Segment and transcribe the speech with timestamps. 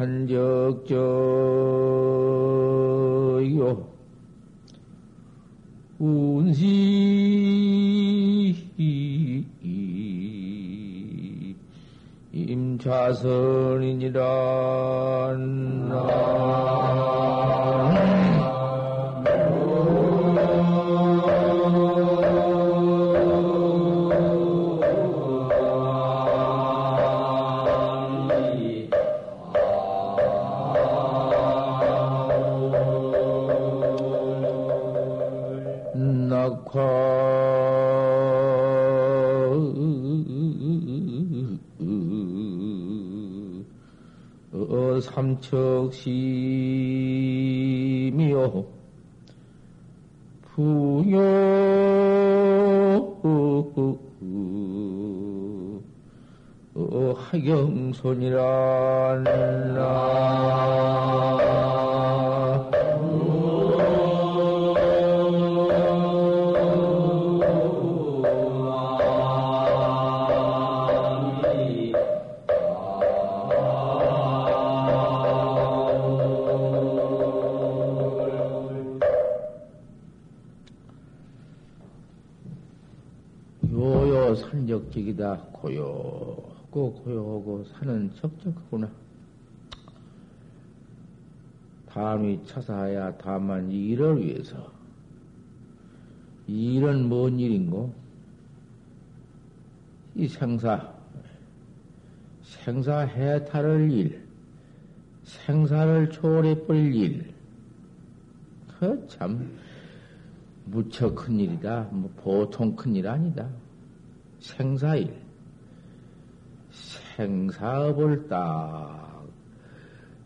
[0.00, 0.40] 산적저요.
[5.98, 6.64] 운시
[12.32, 14.20] 임자선이니라
[58.02, 59.24] 하경손이란
[84.70, 85.38] 적적이다.
[85.52, 88.90] 고요하고 고요하고 사 는 적적하구나.
[91.86, 94.72] 다음이 차사야 다만 이 일을 위해서.
[96.46, 97.92] 이 일은 뭔 일인고?
[100.16, 100.92] 이 생사,
[102.42, 104.26] 생사 해탈을 일,
[105.22, 107.34] 생사를 초월해버릴 일.
[108.78, 109.56] 그 참,
[110.64, 111.88] 무척 큰 일이다.
[111.92, 113.48] 뭐 보통 큰 일 아니다.
[114.40, 115.29] 생사일.
[117.20, 119.26] 생사업을 딱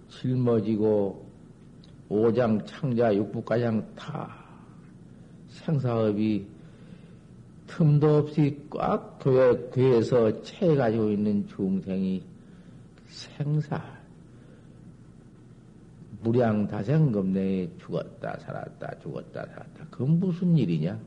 [0.09, 1.27] 짊어지고
[2.09, 4.32] 오장 창자 육부가장 다
[5.49, 6.47] 생사업이
[7.66, 12.22] 틈도 없이 꽉 교회, 교회에서 채 가지고 있는 중생이
[13.06, 13.83] 생사,
[16.22, 19.87] 무량다생금내에 죽었다, 살았다, 죽었다, 살았다.
[19.91, 20.99] 그건 무슨 일이냐?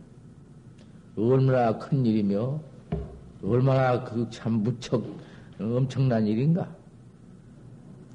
[1.15, 2.59] 얼마나 큰 일이며,
[3.43, 5.03] 얼마나 그 참 무척
[5.59, 6.67] 엄청난 일인가?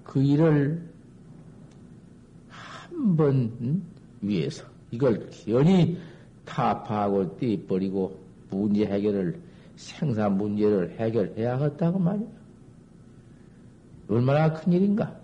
[0.05, 0.83] 그 일을
[2.49, 3.83] 한 번
[4.21, 5.99] 위해서 이걸 연히
[6.45, 8.17] 타파하고 떼버리고
[8.51, 9.41] 문제 해결을
[9.77, 12.29] 생사 문제를 해결해야 했다고 말이야.
[14.09, 15.19] 얼마나 큰 일인가?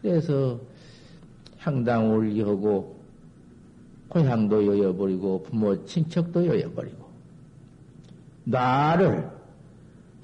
[0.00, 0.58] 그래서
[1.58, 2.96] 향당 올리하고
[4.08, 7.04] 고향도 여여버리고 부모 친척도 여여버리고
[8.44, 9.28] 나를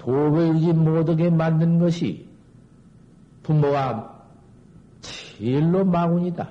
[0.03, 2.27] 도배이지 못하게 만든 것이
[3.41, 4.27] 부모가
[4.99, 6.49] 제일로 마군이다.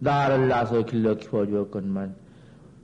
[0.00, 2.14] 나를 낳아서 길러 키워주었건만,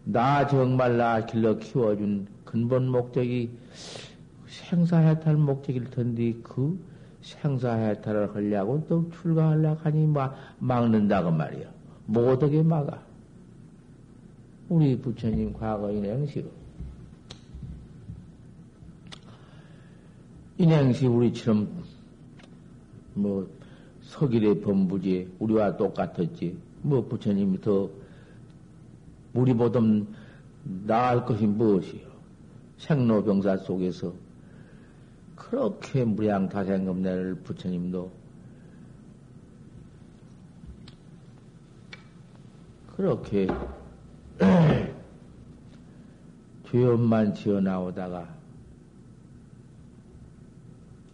[0.04, 3.50] 나 정말 나 길러 키워준 근본 목적이
[4.47, 6.78] 생사해탈 목적일 텐데, 그
[7.22, 11.66] 생사해탈을 하려고 또 출가하려고 하니 막, 막는다고 말이야.
[12.06, 13.00] 못하게 막아.
[14.68, 16.66] 우리 부처님 과거 인행식
[20.59, 21.69] 인행시 우리처럼
[23.15, 23.49] 뭐
[24.03, 26.56] 서길의 범부지 우리와 똑같았지.
[26.83, 27.91] 뭐 부처님이 더
[29.34, 29.81] 우리보다
[30.87, 32.06] 나을 것이 무엇이요?
[32.78, 34.12] 생로병사 속에서
[35.34, 38.11] 그렇게 무량다생금내를 부처님도
[42.97, 43.47] 그렇게
[46.71, 48.35] 죄업만 지어 나오다가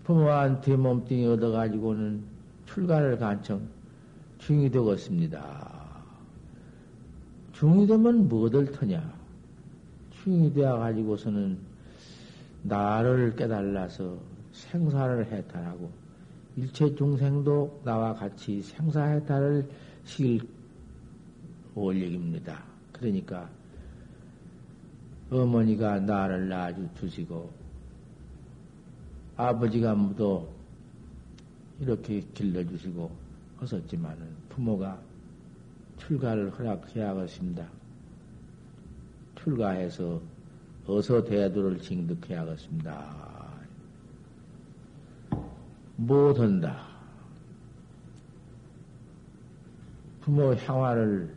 [0.04, 2.22] 부모한테 몸뚱이 얻어가지고는
[2.66, 3.68] 출가를 간청
[4.38, 5.82] 중이 되었습니다.
[7.52, 9.12] 중이 되면 뭐들 터냐?
[10.22, 11.58] 중이 되어가지고서는
[12.64, 14.18] 나를 깨달아서
[14.52, 15.90] 생사를 해탈하고
[16.56, 19.68] 일체 중생도 나와 같이 생사해탈을
[20.04, 20.40] 시킬
[21.74, 22.62] 원력입니다.
[22.92, 23.48] 그러니까
[25.30, 27.61] 어머니가 나를 낳아주시고
[29.48, 30.46] 아버지가 모두
[31.80, 33.10] 이렇게 길러주시고
[33.56, 35.00] 하셨지만은 부모가
[35.98, 37.66] 출가를 허락해야겠습니다.
[39.34, 40.20] 출가해서
[40.86, 43.32] 어서 대도를 징득해야겠습니다.
[45.96, 46.86] 못한다.
[50.20, 51.34] 부모 향화를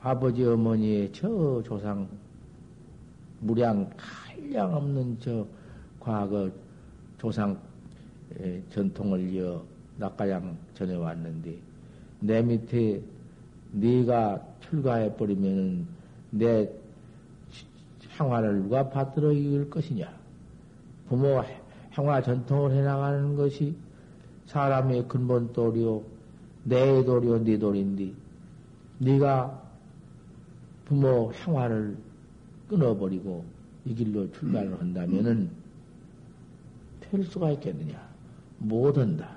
[0.00, 2.08] 아버지 어머니의 저 조상
[3.40, 5.46] 무량 한량 없는 저
[6.02, 6.50] 과거
[7.16, 7.56] 조상
[8.70, 9.62] 전통을 이어
[9.98, 11.56] 낙가양 전해왔는데
[12.20, 13.00] 내 밑에
[13.70, 15.86] 네가 출가해 버리면은
[16.30, 16.68] 내
[18.16, 20.12] 향화를 누가 받들어 이을 것이냐?
[21.08, 21.42] 부모
[21.90, 23.76] 향화 전통을 해나가는 것이
[24.46, 26.02] 사람의 근본 도리요,
[26.64, 28.12] 내 도리요, 네 도리인데,
[28.98, 29.62] 네가
[30.84, 31.96] 부모 향화를
[32.68, 33.44] 끊어버리고
[33.84, 35.61] 이 길로 출발을 한다면은
[37.12, 38.00] 될 수가 있겠느냐?
[38.56, 39.36] 못 한다.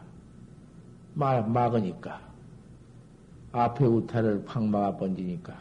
[1.13, 2.21] 막, 막으니까.
[3.51, 5.53] 앞에 우타를 팍 막아 번지니까.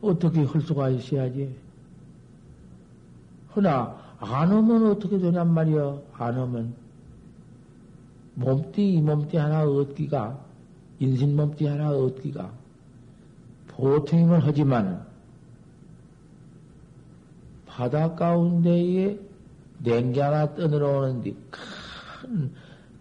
[0.00, 1.54] 어떻게 할 수가 있어야지?
[3.54, 6.74] 허나, 안 오면 어떻게 되냔 말이야, 안 오면.
[8.34, 10.38] 몸띠, 이 몸띠 하나 얻기가,
[10.98, 12.50] 인신 몸띠 하나 얻기가,
[13.68, 15.11] 보통이면 하지만,
[17.74, 19.18] 바다 가운데에
[19.78, 22.52] 냉기 하나 떠내려오는데, 큰,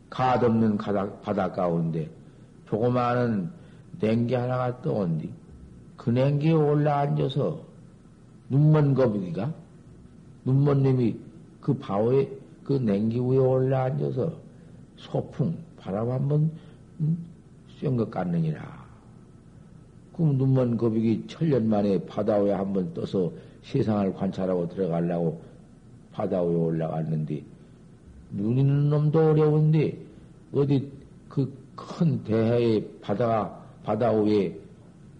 [0.09, 2.09] 가없는 바다, 가운데,
[2.69, 3.51] 조그마한
[4.00, 5.29] 냉기 하나가 떠온디,
[5.97, 7.62] 그 냉기에 올라앉아서,
[8.50, 9.53] 눈먼 거북이가,
[10.45, 11.19] 눈먼 놈이
[11.59, 12.31] 그 바오에,
[12.63, 14.31] 그 냉기 위에 올라앉아서,
[14.95, 16.50] 소풍, 바람 한번
[17.81, 18.85] 쐰것 같느니라.
[20.13, 23.31] 그럼 눈먼 거북이 천년 만에 바다 위에 한번 떠서
[23.63, 25.41] 세상을 관찰하고 들어가려고
[26.11, 27.43] 바다 위에 올라갔는데,
[28.31, 29.97] 눈 있는 놈도 어려운데,
[30.53, 30.91] 어디
[31.29, 34.57] 그 큰 대해의 바다가, 바다 위에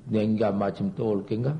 [0.06, 1.58] 냉기가 마침 떠올 겐가?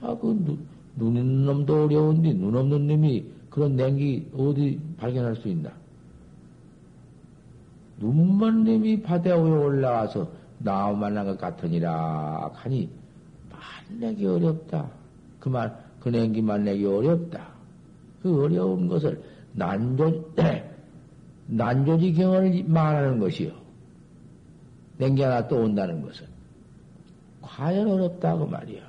[0.00, 5.48] 아, 그 눈, 눈 있는 놈도 어려운데, 눈 없는 놈이 그런 냉기 어디 발견할 수
[5.48, 5.72] 있나?
[7.98, 12.88] 눈먼 님이 바다 위에 올라와서 나무 만난 것 같으니라 하니
[13.50, 14.88] 만나기 어렵다.
[15.40, 17.48] 그만 그 냉기 만나기 어렵다.
[18.22, 20.32] 그 어려운 것을 난조
[21.46, 23.52] 난조지 경을 말하는 것이요.
[24.98, 26.26] 냉기 하나 또 온다는 것은
[27.40, 28.82] 과연 어렵다고 말이요.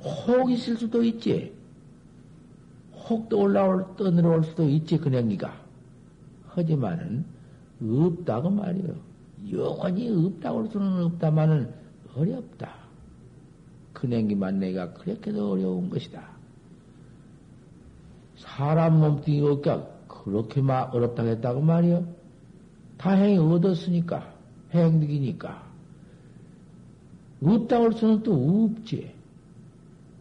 [0.00, 1.52] 혹 있을 수도 있지.
[3.08, 5.52] 혹도 올라올 떠내려올 수도 있지 그 냉기가.
[6.48, 7.24] 하지만은
[7.82, 8.94] 없다고 말이요.
[9.52, 11.74] 영원히 없다고 할 수는 없다마는
[12.16, 12.83] 어렵다.
[14.04, 16.28] 그 냉기만 내가 그렇게도 어려운 것이다.
[18.36, 22.06] 사람 몸뚱이 없기가 그렇게 막 어렵다고 했다고 말이요.
[22.98, 24.34] 다행히 얻었으니까,
[24.74, 25.64] 행득이니까.
[27.42, 29.14] 없다고 할 수는 또 없지.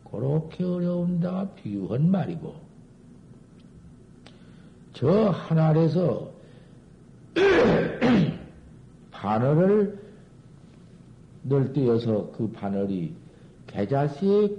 [0.09, 2.55] 그렇게 어려운다 비유한 말이고.
[4.93, 6.31] 저 하늘에서
[9.11, 10.01] 바늘을
[11.43, 13.22] 널뛰어서 그 바늘이
[13.73, 14.55] 계자씨에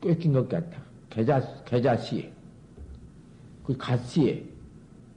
[0.00, 0.82] 꿰낀 것 같아.
[1.10, 2.32] 계자, 계자씨에.
[3.64, 4.44] 그 갓씨에.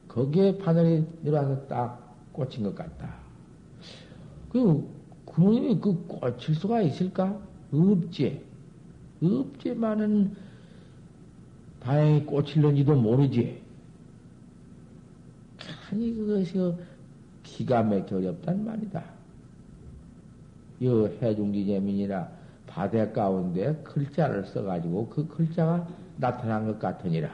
[0.08, 3.15] 거기에 바늘이 내려와서 딱 꽂힌 것 같다.
[4.50, 4.86] 그,
[5.25, 7.39] 그놈이 그 꽂힐 수가 있을까?
[7.72, 8.42] 없지.
[9.22, 10.36] 없지만은
[11.80, 13.62] 다행히 꽂힐는지도 모르지.
[15.89, 16.74] 아니 그것이
[17.44, 19.03] 기가 막혀 어렵단 말이다.
[20.80, 20.88] 이
[21.22, 22.37] 해중지재민이라
[22.77, 27.27] 바대 가운데 글자를 써가지고 그 글자가 나타난 것 같으니라.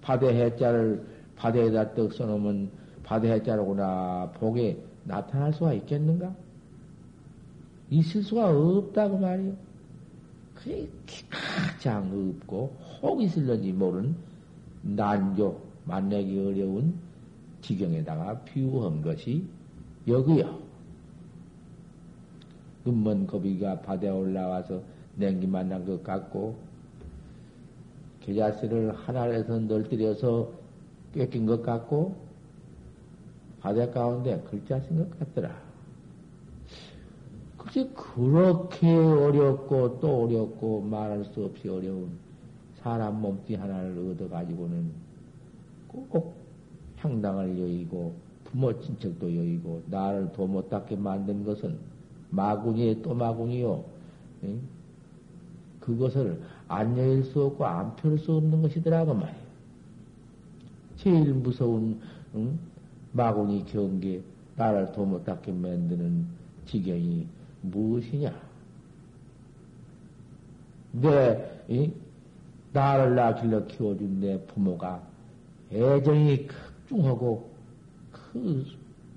[0.00, 1.04] 바대 해자를
[1.36, 2.70] 바대에다 떡 써놓으면
[3.02, 6.34] 바대 해자로구나 복에 나타날 수가 있겠는가?
[7.90, 9.52] 있을 수가 없다고 말이요.
[10.54, 10.88] 그게
[11.28, 12.06] 가장
[12.40, 14.16] 없고 혹 있을런지 모르는
[14.80, 16.94] 난조 만나기 어려운
[17.60, 19.44] 지경에다가 비유한 것이
[20.08, 20.63] 여기요.
[22.84, 24.82] 눈먼 거비가 바다에 올라와서
[25.16, 26.56] 냉기 만난 것 같고,
[28.20, 30.50] 계자스를 하늘에서 널뜨려서
[31.12, 32.16] 꿰낀 것 같고,
[33.60, 35.64] 바다 가운데 글자 쓴 것 같더라.
[37.56, 42.10] 그게 그렇게 어렵고 또 어렵고 말할 수 없이 어려운
[42.76, 44.92] 사람 몸뚱이 하나를 얻어가지고는
[45.88, 46.34] 꼭
[46.98, 48.14] 향당을 여의고
[48.44, 51.78] 부모 친척도 여의고 나를 도못 닦게 만든 것은
[52.34, 53.14] 마구니에 또.
[54.44, 54.60] 응?
[55.80, 59.44] 그것을 안 여일 수 없고 안 펼 수 없는 것이더라고 말이에요.
[60.96, 62.00] 제일 무서운
[62.34, 62.58] 응?
[63.12, 64.22] 마구니 경계
[64.56, 66.26] 나를 도못 닦게 만드는
[66.66, 67.26] 지경이
[67.62, 68.34] 무엇이냐?
[70.92, 71.92] 내
[72.72, 75.02] 나를 낳길러 키워준 내 부모가
[75.72, 77.50] 애정이 극중하고
[78.12, 78.66] 그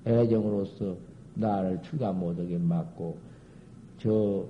[0.06, 0.96] 애정으로서
[1.38, 3.16] 나를 출가 못하게 막고
[3.98, 4.44] 저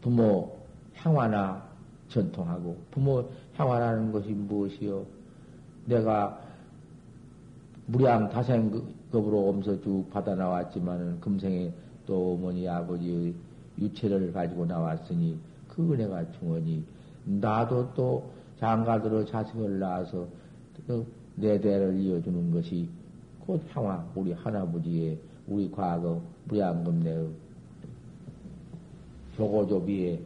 [0.00, 0.56] 부모
[0.94, 1.62] 향화나
[2.08, 5.04] 전통하고 부모 향화라는 것이 무엇이요?
[5.86, 6.40] 내가
[7.86, 11.72] 무량 다생급으로 엄서 쭉 받아 나왔지만은 금생에
[12.06, 13.34] 또 어머니 아버지의
[13.78, 15.38] 유체를 가지고 나왔으니
[15.68, 16.84] 그 은혜가 중원이
[17.24, 20.26] 나도 또 장가들어 자식을 낳아서
[21.36, 22.88] 내 대를 이어주는 것이
[23.48, 27.30] 곧 향화 우리 하나부지의 우리 과거 무량금내의
[29.38, 30.22] 교고조비의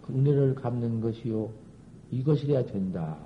[0.00, 1.50] 그 은혜를 갚는 것이요
[2.12, 3.16] 이것이래야 된다.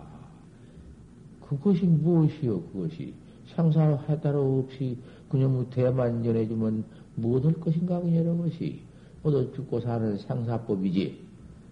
[1.42, 3.12] 그것이 무엇이요 그것이
[3.54, 4.96] 상사 해따로 없이
[5.28, 6.84] 그냥 대만 전해주면
[7.16, 8.80] 무엇할 것인가 그녀는 것이
[9.22, 11.20] 모두 죽고 사는 생사법이지.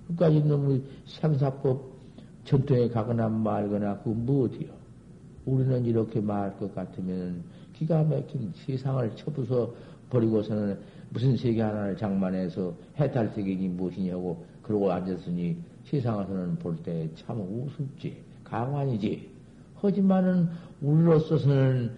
[0.08, 1.82] 그러니까 이놈의 생사법
[2.44, 4.75] 전통에 가거나 말거나 그 무엇이요?
[5.46, 9.72] 우리는 이렇게 말할 것 같으면 기가 막힌 세상을 쳐부서
[10.10, 10.78] 버리고서는
[11.10, 19.28] 무슨 세계 하나를 장만해서 해탈 세계이 무엇이냐고 그러고 앉았으니 세상에서는 볼 때 참 우습지 강환이지.
[19.76, 20.48] 하지만은
[20.82, 21.90] 우리로서는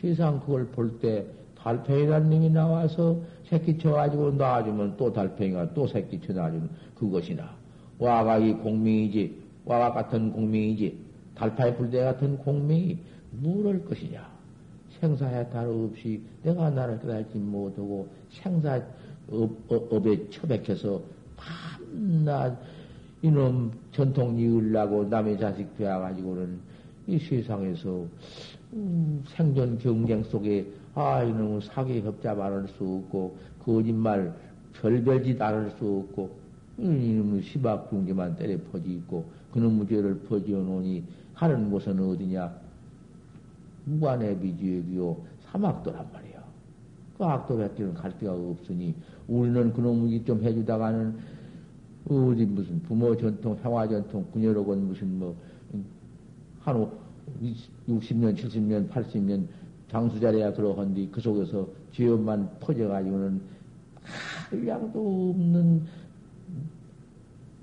[0.00, 1.26] 세상 그걸 볼 때
[1.58, 7.50] 달팽이라는 놈이 나와서 새끼 쳐가지고 놔주면 또 달팽이가 또 새끼 쳐놔주면 그것이나.
[7.98, 9.34] 와가 이 공명이지
[9.64, 11.05] 와가 같은 공명이지
[11.36, 12.98] 달파의 불대 같은 공명이
[13.32, 14.36] 무럴 것이냐?
[15.00, 18.80] 생사해탈 없이 내가 나를 깨달지 못하고 생사
[19.30, 21.02] 업, 업에 처박혀서
[21.36, 22.56] 밤낮
[23.22, 26.58] 이놈 전통 이으려고 남의 자식 되어가지고는
[27.08, 28.04] 이 세상에서
[28.72, 34.34] 음, 생존 경쟁 속에 아 이놈 사기 협잡 안할수 없고 거짓말
[34.80, 36.30] 별별 짓 안 할 수 없고
[36.78, 41.04] 이놈 시박 중지만 때려 퍼지 있고 그놈 죄를 퍼지어 놓으니
[41.36, 42.50] 하는 곳은 어디냐
[43.84, 46.44] 무관의 비지역이요 사막도란 말이야.
[47.16, 48.94] 그 악도 뱉기는 갈 데가 없으니
[49.28, 51.16] 우리는 그놈이 좀 해주다가는
[52.08, 55.36] 어디 무슨 부모 전통, 평화 전통, 군여로건 무슨 뭐,
[56.60, 56.90] 한
[57.88, 59.46] 60년, 70년, 80년
[59.90, 63.40] 장수자리야 그러한디 그 속에서 죄업만 퍼져가지고는
[64.50, 65.82] 한량도 없는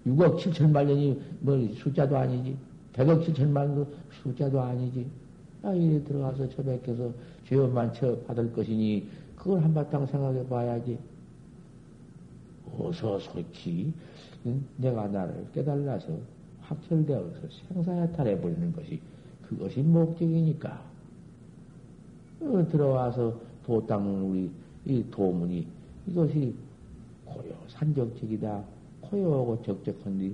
[0.07, 2.57] 6억 7천만 년이 뭐 숫자도 아니지.
[2.93, 3.85] 100억 7천만
[4.21, 5.05] 숫자도 아니지.
[5.63, 7.11] 아, 이래 들어가서 처백해서
[7.47, 10.97] 죄업만 쳐 받을 것이니 그걸 한바탕 생각해 봐야지.
[12.77, 13.93] 어서 솔히
[14.77, 16.17] 내가 나를 깨달아서
[16.61, 18.99] 확철되어서 생사해탈해 버리는 것이
[19.47, 20.81] 그것이 목적이니까.
[22.41, 24.51] 어, 들어와서 도 닦는 우리
[24.85, 25.65] 이 도문이
[26.07, 26.53] 이것이
[27.25, 28.63] 고요 산적적이다.
[29.01, 30.31] 고요하고 적적한데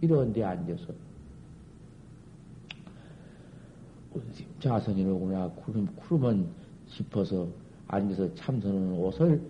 [0.00, 0.92] 이런 데 앉아서
[4.60, 6.46] 자선이로구나 구름, 구름은
[6.88, 7.46] 짚어서
[7.88, 9.40] 앉아서 참선하는 옷을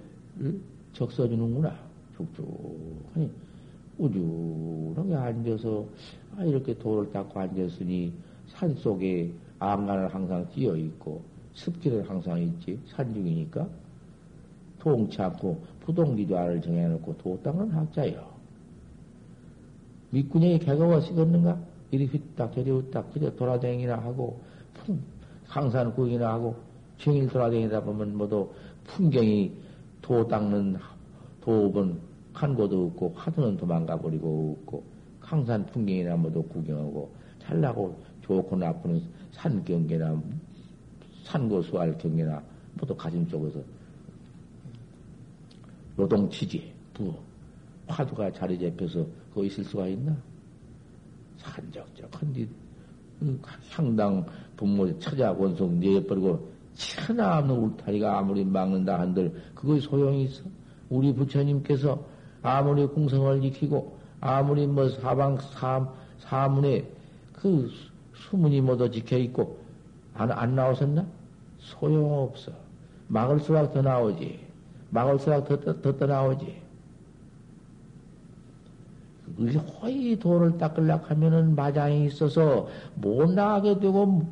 [0.93, 1.89] 적셔주는구나.
[2.17, 3.31] 쭉쭉하니
[3.99, 5.87] 우주하게 앉아서
[6.37, 8.13] 아, 이렇게 돌을 닦고 앉았으니
[8.49, 11.23] 산 속에 안간을 항상 띄어 있고
[11.55, 13.69] 습기를 항상 있지 산 중이니까
[14.79, 18.29] 통치 않고 부동기도안을 정해놓고 도 닦는 학자요.
[20.11, 21.59] 밑구녕이 개가가 식었는가?
[21.91, 24.41] 이리 휘딱 저리 휘딱 그저 돌아다니나 하고
[24.89, 25.03] 풍
[25.47, 26.57] 항산 구경이나 하고
[26.97, 28.51] 정일 돌아다니다 보면 모두
[28.85, 29.53] 풍경이
[30.01, 30.79] 도 닦는
[31.43, 32.01] 도읍은
[32.33, 34.83] 한 곳도 없고 화두는 도망가 버리고 없고
[35.21, 39.03] 항산 풍경이나 모두 구경하고 잘나고 좋고 나쁘는
[39.33, 40.21] 산 경계나
[41.25, 42.43] 산고수할 경계나
[42.75, 43.61] 모두 가슴 쪽에서
[45.97, 47.15] 노동치지 부어
[47.89, 50.17] 화두가 자리 잡혀서 거기 있을 수가 있나?
[51.39, 52.49] 산적적한디
[53.71, 54.25] 향당
[54.57, 60.43] 부모 처자 원송 내버리고 천하 없는 울타리가 아무리 막는다 한들 그거에 소용이 있어?
[60.89, 62.03] 우리 부처님께서
[62.43, 65.89] 아무리 궁성을 지키고 아무리 뭐 사방 사,
[66.21, 66.85] 사문에
[67.33, 67.71] 그
[68.15, 69.59] 수문이 모두 지켜 있고
[70.15, 71.07] 안, 안 나오셨나?
[71.59, 72.53] 소용없어.
[73.09, 74.41] 막을수록 더 나오지.
[74.91, 76.68] 막을수록 더, 더, 더, 더 나오지.
[79.81, 84.27] 허이 돌을 닦으려고 하면은 마장이 있어서 못 나가게 되고,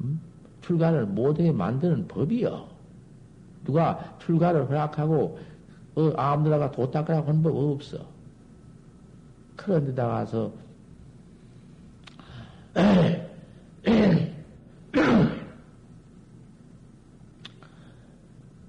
[0.00, 0.20] 음?
[0.62, 2.66] 출가를 못하게 만드는 법이요.
[3.64, 5.38] 누가 출가를 허락하고,
[5.94, 7.98] 어, 아무데다가 도 닦으라고 하는 법 없어.
[9.56, 10.52] 그런 데다 가서,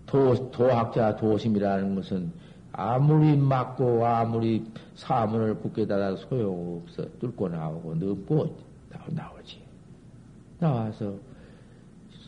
[0.06, 2.32] 도, 도학자 도심이라는 것은
[2.74, 4.66] 아무리 맞고 아무리
[4.96, 7.06] 사문을 굳게 닫아 소용없어.
[7.20, 8.58] 뚫고 나오고 넘고
[9.10, 9.62] 나오지.
[10.60, 11.14] 나와서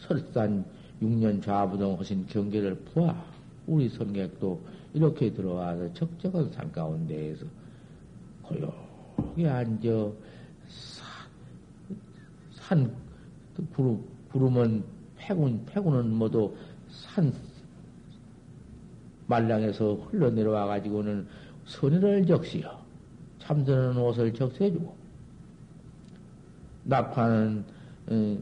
[0.02, 0.64] 설산
[1.02, 3.16] 6년 좌부동 하신 경계를 보아.
[3.66, 4.62] 우리 선객도
[4.94, 7.46] 이렇게 들어와서 적적한 산 가운데에서
[8.44, 10.12] 고요하게 앉아
[12.52, 12.96] 산,
[13.74, 14.84] 구름, 구름은
[15.18, 16.56] 패군, 패군은 모두
[16.90, 17.34] 산
[19.28, 21.28] 말량에서 흘러내려와 가지고는
[21.66, 22.80] 선의를 적시어
[23.40, 24.96] 참선은 옷을 적셔주고
[26.84, 27.64] 낙화는
[28.08, 28.38] 어,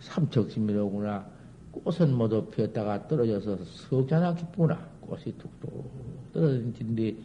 [0.00, 1.24] 삼척심이로구나.
[1.72, 4.78] 꽃은 모두 피었다가 떨어져서 석자나 기쁘구나.
[5.00, 5.90] 꽃이 툭툭
[6.32, 7.16] 떨어진데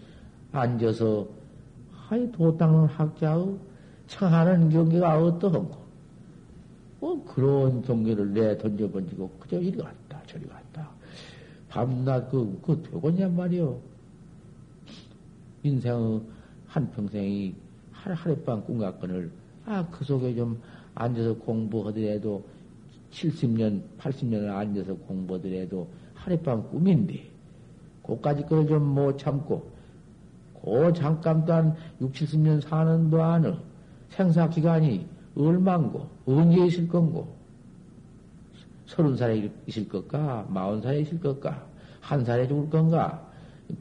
[0.52, 1.28] 앉아서
[1.92, 3.58] 하이 도닦는 학자의
[4.08, 5.88] 청하는 경계가 어떠한고.
[7.00, 10.90] 뭐 그런 경계를 내 던져번지고 그저 이리 갔다 저리 갔다
[11.70, 13.80] 밤낮 그, 그 되겠냔 말이오.
[15.64, 16.22] 인생의
[16.68, 17.56] 한평생이
[17.92, 19.32] 하 하룻밤 꿈같거늘,
[19.66, 20.62] 아, 그 속에 좀
[20.96, 22.46] 앉아서 공부하더라도
[23.12, 27.30] 70년, 80년을 앉아서 공부하더라도 하룻밤 꿈인데,
[28.04, 29.70] 그까지 거를 좀못 참고,
[30.64, 33.58] 그 잠깐 또한 6, 70년 사는 동안은
[34.10, 35.06] 생사 기간이
[35.36, 37.37] 얼만고, 언제 있을 건고,
[38.88, 40.48] 서른 살에 있을 것까?
[40.50, 41.68] 마흔 살에 있을 것까?
[42.02, 43.28] 한 살에 죽을 건가?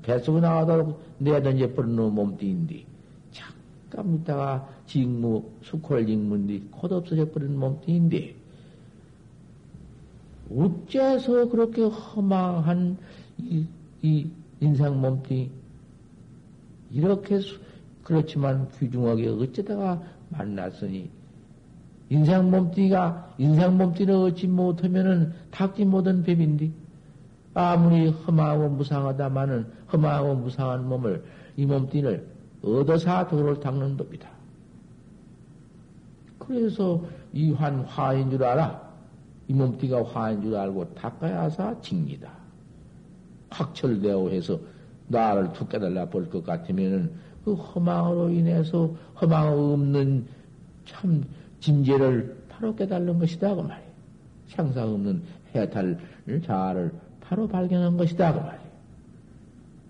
[0.03, 2.85] 뱃속에 나와도 내던져 버리는 몸뚱인데
[3.31, 8.35] 잠깐 있다가 직무, 수콜 직무인데 곧 없어져 버리는 몸뚱인데
[10.51, 12.99] 어째서 그렇게 허망한
[13.39, 13.67] 이,
[14.03, 14.29] 이
[14.61, 15.51] 인상 몸뚱이
[16.91, 17.41] 이렇게
[18.03, 21.11] 그렇지만 귀중하게 어쩌다가 만났으니
[22.09, 26.71] 인상 몸뚱이가, 인상 몸뚱이를 얻지 못하면은 닦지 못한 뱀인데,
[27.55, 31.25] 아무리 험하고 무상하다마는 험하고 무상한 몸을,
[31.57, 32.27] 이 몸뚱이를
[32.63, 34.29] 얻어사 도를 닦는 법이다.
[36.39, 38.87] 그래서 이 환 화인 줄 알아.
[39.49, 42.31] 이 몸뚱이가 화인 줄 알고 닦아야사 징니다.
[43.51, 44.59] 확철되어 해서
[45.09, 47.13] 나를 툭 깨달라 볼 것 같으면은
[47.45, 48.91] 그 허망으로 인해서
[49.21, 50.27] 허망 없는
[50.85, 51.25] 참
[51.61, 53.55] 진제를 바로 깨달는 것이다.
[53.55, 53.91] 그 말이에요.
[54.49, 55.23] 상상 없는
[55.55, 55.99] 해탈
[56.45, 58.33] 자아를 바로 발견한 것이다.
[58.33, 58.67] 그 말이에요.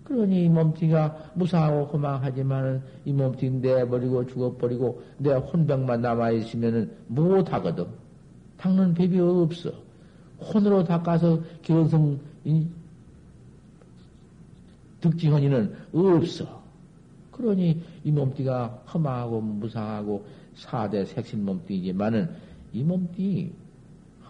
[0.03, 7.85] 그러니 이 몸뚱이가 무상하고 허망하지만은 이 몸뚱이 내버리고 죽어버리고 내 혼병만 남아있으면은 못하거든.
[8.57, 9.71] 닦는 법이 없어.
[10.39, 12.19] 혼으로 닦아서 견성,
[15.01, 16.61] 득지헌이는 없어.
[17.31, 20.25] 그러니 이 몸띠가 험하고 무상하고
[20.57, 22.29] 사대 색신 몸뚱이지만은
[22.73, 23.51] 이 몸뚱이,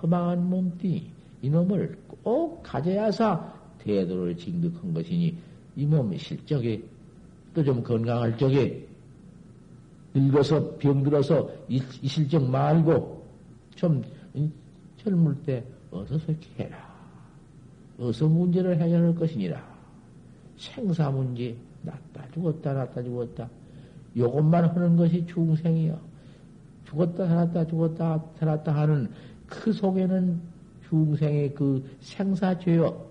[0.01, 1.09] 허망한 몸뚱이,
[1.41, 5.37] 이놈을 꼭 가져야사 대도를 징득한 것이니
[5.75, 6.83] 이 몸이 실적에
[7.53, 8.85] 또 좀 건강할 적에
[10.13, 13.25] 늙어서 병들어서 이, 이 실적 말고
[13.75, 14.03] 좀
[14.97, 16.77] 젊을 때 어서서 해라.
[17.97, 19.77] 어서 문제를 해결할 것이니라.
[20.57, 23.49] 생사 문제, 낫다 죽었다, 낫다 죽었다.
[24.15, 26.06] 요것만 하는 것이 중생이요.
[26.89, 29.11] 죽었다 살았다 죽었다 살았다 하는
[29.45, 30.39] 그 속에는
[30.87, 33.05] 중생의 그 생사죄요.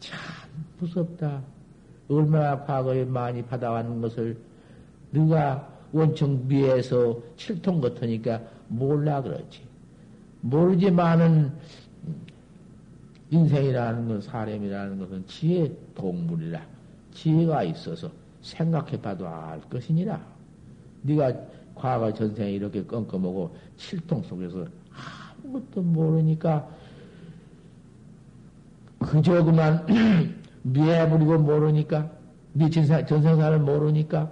[0.00, 0.18] 참
[0.78, 1.42] 무섭다.
[2.08, 4.36] 얼마나 과거에 많이 받아왔는 것을
[5.12, 9.62] 네가 원청 비에서 칠통 같으니까 몰라 그렇지.
[10.40, 11.52] 모르지만은
[13.30, 16.60] 인생이라는 건 사람이라는 것은 지혜 동물이라
[17.14, 18.10] 지혜가 있어서
[18.42, 20.20] 생각해봐도 알 것이니라.
[21.02, 21.32] 네가
[21.80, 24.66] 과거 전생에 이렇게 껌껌하고 칠통 속에서
[25.42, 26.68] 아무것도 모르니까
[28.98, 29.86] 그저 그만
[30.62, 32.10] 미해부리고 모르니까
[32.52, 34.30] 네 전생, 전생사를 모르니까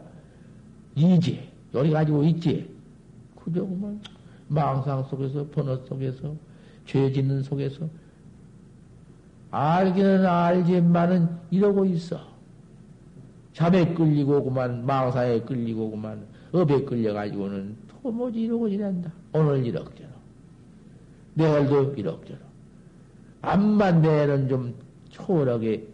[0.95, 2.71] 이제 요리 가지고 있지.
[3.35, 3.99] 그저 그만
[4.49, 6.35] 망상 속에서 번호 속에서
[6.85, 7.89] 죄 짓는 속에서
[9.51, 12.21] 알기는 알지만은 이러고 있어.
[13.55, 19.13] 잠에 끌리고 그만 망상에 끌리고 그만 업에 끌려가지고는 도무지 이러고 지낸다.
[19.33, 20.11] 오늘 이럭저럭.
[21.35, 22.41] 내일도 이럭저럭.
[23.43, 24.75] 암만 내일은 좀
[25.11, 25.87] 초월하게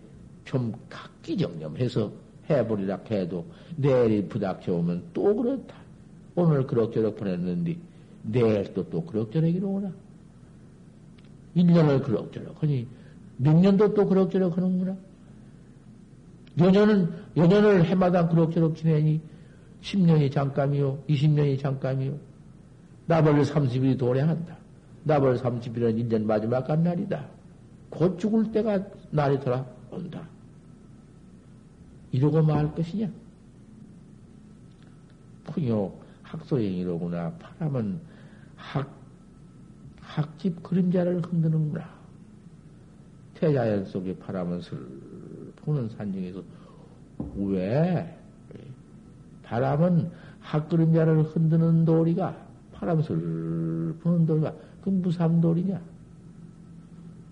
[0.44, 2.12] 좀 각기정념해서
[2.48, 5.74] 해버리라 해도 내일이 부닥쳐오면 또 그렇다.
[6.34, 7.76] 오늘 그럭저럭 보냈는데
[8.22, 9.92] 내일 또 또 그럭저럭 이러구나.
[11.56, 12.86] 1년을 그럭저럭 하니
[13.36, 14.96] 몇 년도 또 그럭저럭 하는구나.
[16.58, 19.20] 연년은, 연년을 해마다 그럭저럭 지내니
[19.84, 22.18] 10년이 잠깐이요, 20년이 잠깐이요.
[23.06, 24.56] 나벌 30일이 도래한다.
[25.04, 27.28] 나벌 30일은 1년 마지막 간 날이다.
[27.90, 30.26] 곧 죽을 때가 날이 돌아온다.
[32.12, 33.10] 이러고 말 것이냐?
[35.44, 35.92] 풍요
[36.22, 37.32] 학소행이로구나.
[37.32, 38.00] 바람은
[38.56, 38.90] 학,
[40.00, 41.92] 학집 그림자를 흔드는구나.
[43.34, 44.78] 태자연 속에 바람은 슬
[45.56, 46.42] 부는 산중에서
[47.36, 48.23] 왜?
[49.44, 52.36] 바람은 학 그림자를 흔드는 도리가
[52.72, 54.52] 바람 슬 부는 도리가
[54.82, 55.80] 그 무삼도리냐?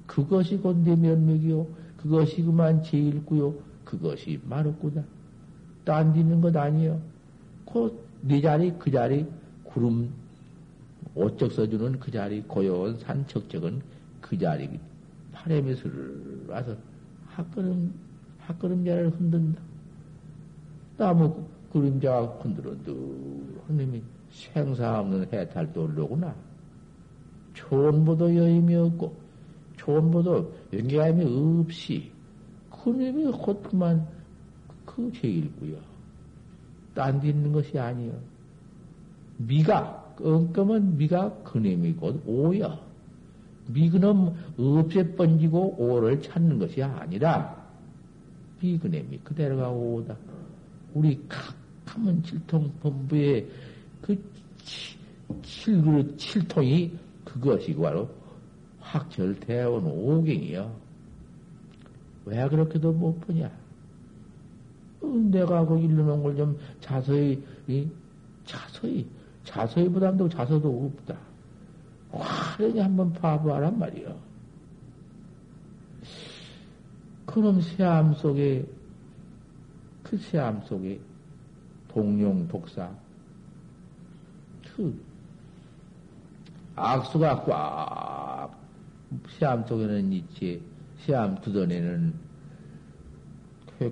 [0.07, 1.67] 그것이 곤대 면목이요.
[1.99, 3.55] 그것이 그만 제일구요.
[3.85, 5.03] 그것이 마루구다.
[5.85, 7.01] 딴 짓는 것 아니요.
[7.65, 9.27] 곧네 자리 그 자리
[9.65, 10.11] 구름
[11.15, 13.83] 오쩍 써주는 그 자리 고요한 산 척척은
[14.21, 14.79] 그 자리
[15.33, 16.77] 바람이 슬 와서
[17.27, 17.93] 학걸음
[18.39, 19.61] 학걸음자를 흔든다.
[20.97, 22.93] 나무 그림자가 흔들어도
[23.67, 26.35] 하님이 생사 없는 해탈도 오르구나.
[27.55, 29.15] 좋은보도 여임이 없고
[29.77, 32.11] 좋은보도 연계함이 없이
[32.71, 34.07] 그놈이 헛만
[34.85, 35.77] 그 제일구요.
[36.95, 38.13] 딴 데 있는 것이 아니요.
[39.39, 42.79] 미가, 껌껌은 미가 그놈이 곧 오여.
[43.69, 47.57] 미그놈 없애 번지고 오를 찾는 것이 아니라
[48.61, 50.17] 미그놈이 그대로가 오다.
[50.95, 51.62] 우리 각
[51.95, 53.49] 하면 칠통 본부의
[54.01, 54.17] 그
[55.43, 58.09] 칠그릇 칠통이 그것이 바로
[58.81, 60.81] 확철대원 오경이요.
[62.25, 63.51] 왜 그렇게도 못 보냐?
[65.01, 67.43] 어, 내가 그 일러놓은 걸 좀 자서히,
[68.45, 69.07] 자서히,
[69.45, 71.19] 자서히 부담도 자서도 없다.
[72.13, 74.17] 화려히 한번 봐보란 말이요.
[77.27, 78.67] 그놈 새암 속에,
[80.03, 81.01] 그 새암 속에
[81.93, 82.91] 동룡, 독사,
[84.75, 84.99] 그
[86.75, 88.59] 악수가 꽉
[89.39, 90.63] 새암 속에는 있지.
[91.01, 92.15] 새암 두던에는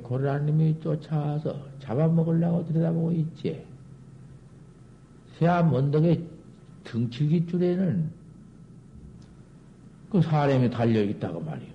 [0.02, 3.64] 고라님이 쫓아와서 잡아먹으려고 들여다보고 있지.
[5.38, 6.22] 새암 언덕에
[6.84, 8.10] 등치기 줄에는
[10.10, 11.70] 그 사람이 달려있다고 말이요.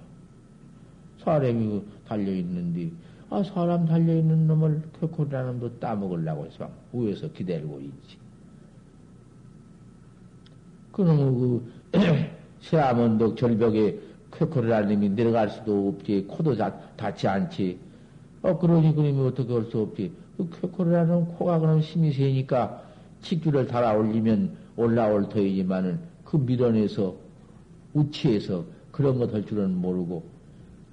[1.23, 2.91] 사람이 그 달려있는데,
[3.29, 8.17] 아, 사람 달려있는 놈을 쾌코라는 놈도 따먹으려고 해서 위에서 기다리고 있지.
[10.91, 11.71] 그놈의 그,
[12.61, 13.99] 새암 언덕 절벽에
[14.31, 16.25] 쾌코라는 놈이 내려갈 수도 없지.
[16.27, 17.79] 코도 다, 닿지 않지.
[18.41, 20.13] 어, 그러니 그놈이 어떻게 할 수 없지.
[20.38, 22.81] 그 쾌코라는 코가 그럼 힘이 세니까
[23.21, 27.15] 칙주를 달아 올리면 올라올 터이지만은 그 밀어내서
[27.93, 30.23] 우치해서 그런 것 할 줄은 모르고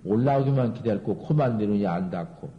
[0.05, 2.51] 올라오기만 기다리고 코만 내느냐 안 닿고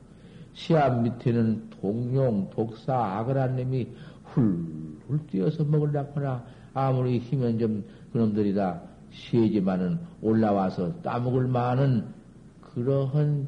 [0.54, 3.88] 시암 밑에는 동룡, 독사, 아그란 놈이
[4.24, 12.14] 훌훌 뛰어서 먹으려거나 아무리 힘은 좀 그놈들이다 시해지만은 올라와서 따먹을 만한
[12.62, 13.48] 그러한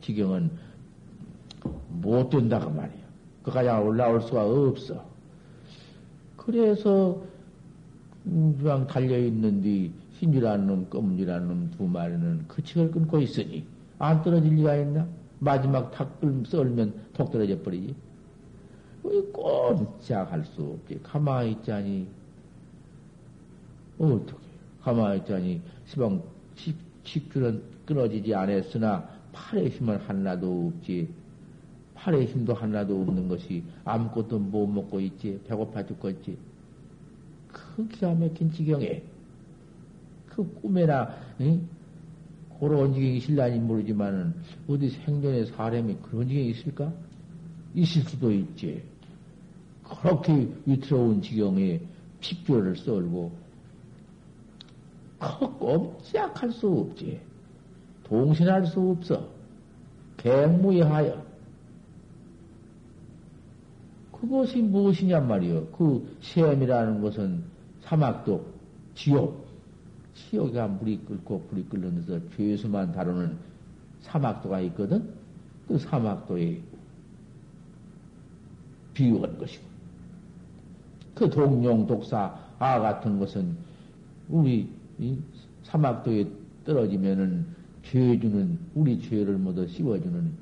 [0.00, 0.50] 지경은
[1.88, 3.06] 못 된다고 말이야.
[3.42, 5.04] 그까지 올라올 수가 없어.
[6.36, 7.20] 그래서
[8.24, 13.66] 그냥 달려 있는데 흰줄라는 놈, 검은줄라는 놈두 마리는 그 칙을 끊고 있으니
[13.98, 15.06] 안 떨어질 리가 있나?
[15.38, 17.94] 마지막 탁 썰면 톡 떨어져 버리지.
[19.02, 21.00] 왜 꼼짝할 수 없지.
[21.02, 22.08] 가만히 있자니.
[23.98, 24.46] 어떻게.
[24.82, 25.60] 가만히 있자니.
[25.84, 26.22] 시방
[27.04, 31.08] 식줄은 끊어지지 않았으나 팔의 힘은 하나도 없지.
[31.94, 35.40] 팔의 힘도 하나도 없는 것이 아무것도 못 먹고 있지.
[35.46, 36.38] 배고파 죽겠지.
[37.48, 39.02] 그 기가 막힌 지경에
[40.36, 41.66] 그 꿈에나 응?
[42.60, 44.34] 그런 지경이 실란지 모르지만은
[44.68, 46.92] 어디 생전에 사람이 그런 지경이 있을까?
[47.74, 48.82] 있을 수도 있지.
[49.82, 51.80] 그렇게 위태로운 지경에
[52.20, 53.32] 픽조를 썰고
[55.58, 57.20] 꼼짝할 수 없지.
[58.04, 59.28] 동신할 수 없어.
[60.18, 61.24] 갱무의하여
[64.12, 65.66] 그것이 무엇이냔 말이요.
[65.68, 67.42] 그 시험이라는 것은
[67.80, 68.44] 사막도
[68.94, 69.45] 지옥.
[70.16, 73.36] 지옥이가 물이 끓고 불이 끓는데서 죄수만 다루는
[74.00, 75.08] 사막도가 있거든.
[75.68, 76.60] 그 사막도에
[78.94, 79.64] 비유한 것이고.
[81.14, 83.56] 그 동룡, 독사, 아 같은 것은
[84.28, 84.68] 우리
[85.64, 86.26] 사막도에
[86.64, 87.46] 떨어지면은
[87.82, 90.32] 죄주는 우리 죄를 모두 씌워주는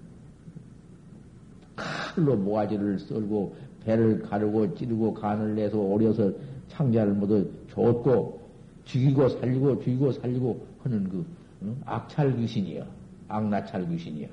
[1.77, 6.33] 칼로 모가지를 썰고 배를 가르고 찌르고 간을 내서 오려서
[6.69, 8.44] 창자를 모두 줬고
[8.85, 11.27] 죽이고 살리고 죽이고 살리고 하는 그
[11.63, 11.81] 응?
[11.85, 12.85] 악찰 귀신이야.
[13.29, 14.29] 악나찰 귀신이야.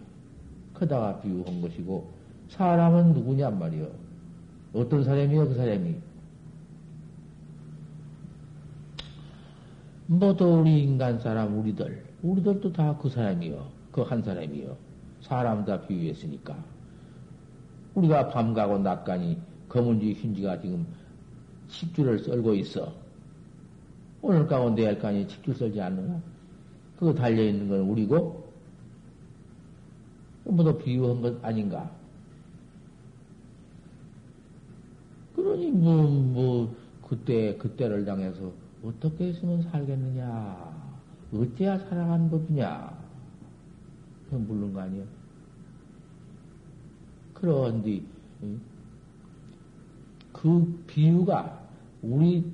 [0.74, 2.12] 크다가 비유한 것이고
[2.50, 3.88] 사람은 누구냐 말이요.
[4.74, 5.96] 어떤 사람이요 그 사람이
[10.08, 13.68] 모두 우리 인간 사람 우리들 우리들도 다 그 사람이요.
[13.92, 14.76] 그 한 사람이요.
[15.22, 16.56] 사람 다 비유했으니까.
[17.96, 19.38] 우리가 밤 가고 낮 가니
[19.70, 20.86] 검은지 흰지가 지금
[21.68, 22.94] 식주를 썰고 있어.
[24.22, 26.22] 오늘 가고 내일 가니 식주 썰지 않느냐?
[26.98, 28.52] 그거 달려있는 건 우리고?
[30.44, 31.90] 뭐더 비유한 것 아닌가?
[35.36, 36.76] 그러니, 뭐, 뭐,
[37.08, 38.52] 그때, 그때를 당해서
[38.84, 40.82] 어떻게 했으면 살겠느냐?
[41.34, 43.02] 어째야 살아가는 법이냐?
[44.30, 45.04] 그 물론 거 아니야?
[47.34, 48.02] 그런데,
[50.32, 51.60] 그 비유가
[52.02, 52.46] 우리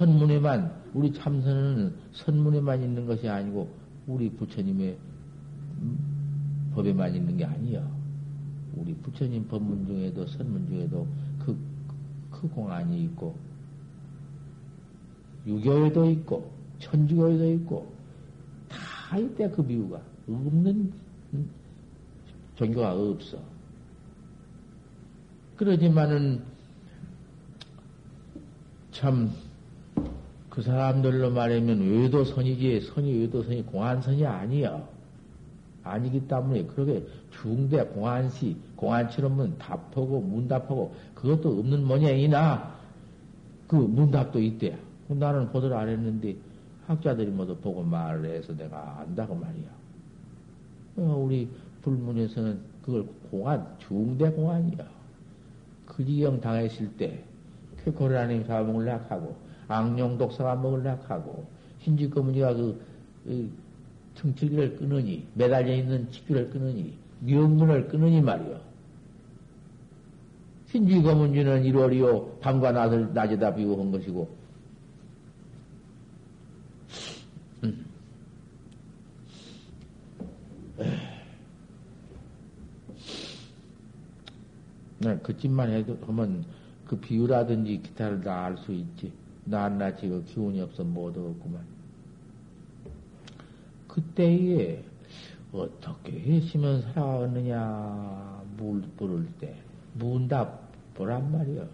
[0.00, 3.70] 선문에만, 우리 참선은 선문에만 있는 것이 아니고,
[4.06, 4.96] 우리 부처님의
[6.74, 7.86] 법에만 있는 게 아니야.
[8.74, 11.06] 우리 부처님 법문 중에도, 선문 중에도
[11.38, 11.54] 그,
[12.30, 13.36] 그 공안이 있고,
[15.46, 17.92] 유교에도 있고, 천주교에도 있고,
[18.70, 20.00] 다 이때 그 비유가.
[20.26, 20.94] 없는
[22.54, 23.38] 종교가 없어.
[25.56, 26.42] 그러지만은,
[28.92, 29.30] 참,
[30.60, 34.86] 그 사람들로 말하면 외도선이지, 선이 외도선이 공안선이 아니야.
[35.82, 42.74] 아니기 때문에 그렇게 중대 공안시, 공안처럼은 답하고 문답하고 그것도 없는 모양이나
[43.66, 44.76] 그 문답도 있대요.
[45.08, 46.36] 나는 보도를 안 했는데
[46.86, 49.68] 학자들이 모두 보고 말을 해서 내가 안다고 말이야.
[50.98, 51.48] 어, 우리
[51.80, 54.86] 불문에서는 그걸 공안, 중대 공안이야.
[55.86, 57.24] 그 지경 당했을 때,
[57.82, 61.46] 쾌코라님 잡아먹으려 하고, 악령 독사가 먹으려 하고,
[61.78, 62.80] 흰지꺼무니가 그,
[63.24, 63.50] 그
[64.16, 68.60] 등칠기를 끊으니, 매달려 있는 치기를 끊으니, 명문을 끊으니 말이야.
[70.66, 74.40] 흰지꺼문지는 1월이요, 밤과 낮을, 낮에다 비유한 것이고,
[84.98, 86.44] 네, 그짓만 해도 하면
[86.86, 89.19] 그 비유라든지 기타를 다 알 수 있지.
[89.44, 91.60] 낱낱이 그 기운이 없어 못 얻었구만.
[93.88, 94.82] 그때에
[95.52, 99.54] 어떻게 했으면 살아왔느냐 물 부를 때
[99.94, 101.66] 문답 보란 말이여.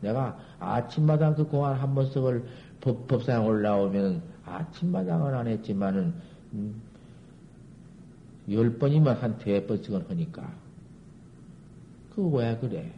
[0.00, 2.44] 내가 아침마당 그 공안 한 번씩을
[2.80, 6.14] 법, 법상 올라오면 아침마당은 안 했지만은
[6.54, 6.80] 음,
[8.50, 10.52] 열 번이면 한 대번씩은 하니까
[12.14, 12.92] 그 왜 그래?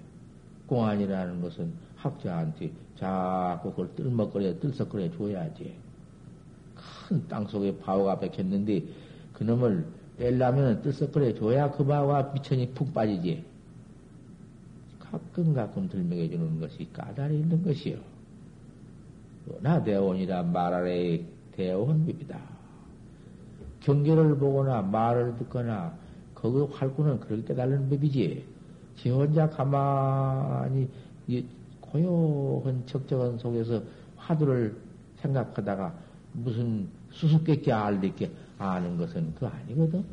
[0.66, 5.74] 공안이라는 것은 학자한테 자꾸 그걸 뜰먹거려, 뜰썩거려 줘야지.
[7.08, 8.82] 큰 땅 속에 바오가 박혔는데
[9.34, 9.84] 그놈을
[10.18, 13.44] 뺄려면 뜰썩거려 줘야 그 바오가 미천이 푹 빠지지.
[14.98, 17.96] 가끔 가끔 들먹여 주는 것이 까다리 있는 것이요.
[19.60, 21.20] 나 대원이라 말하래
[21.52, 22.38] 대원법이다.
[23.80, 25.94] 경계를 보거나 말을 듣거나
[26.34, 28.44] 거기 활구는 그렇게 깨달는 법이지.
[28.96, 30.88] 지 혼자 가만히
[31.94, 33.80] 고요한 적적한 속에서
[34.16, 34.76] 화두를
[35.20, 35.94] 생각하다가
[36.32, 40.04] 무슨 수수께끼 알리게 아는 것은 그 아니거든.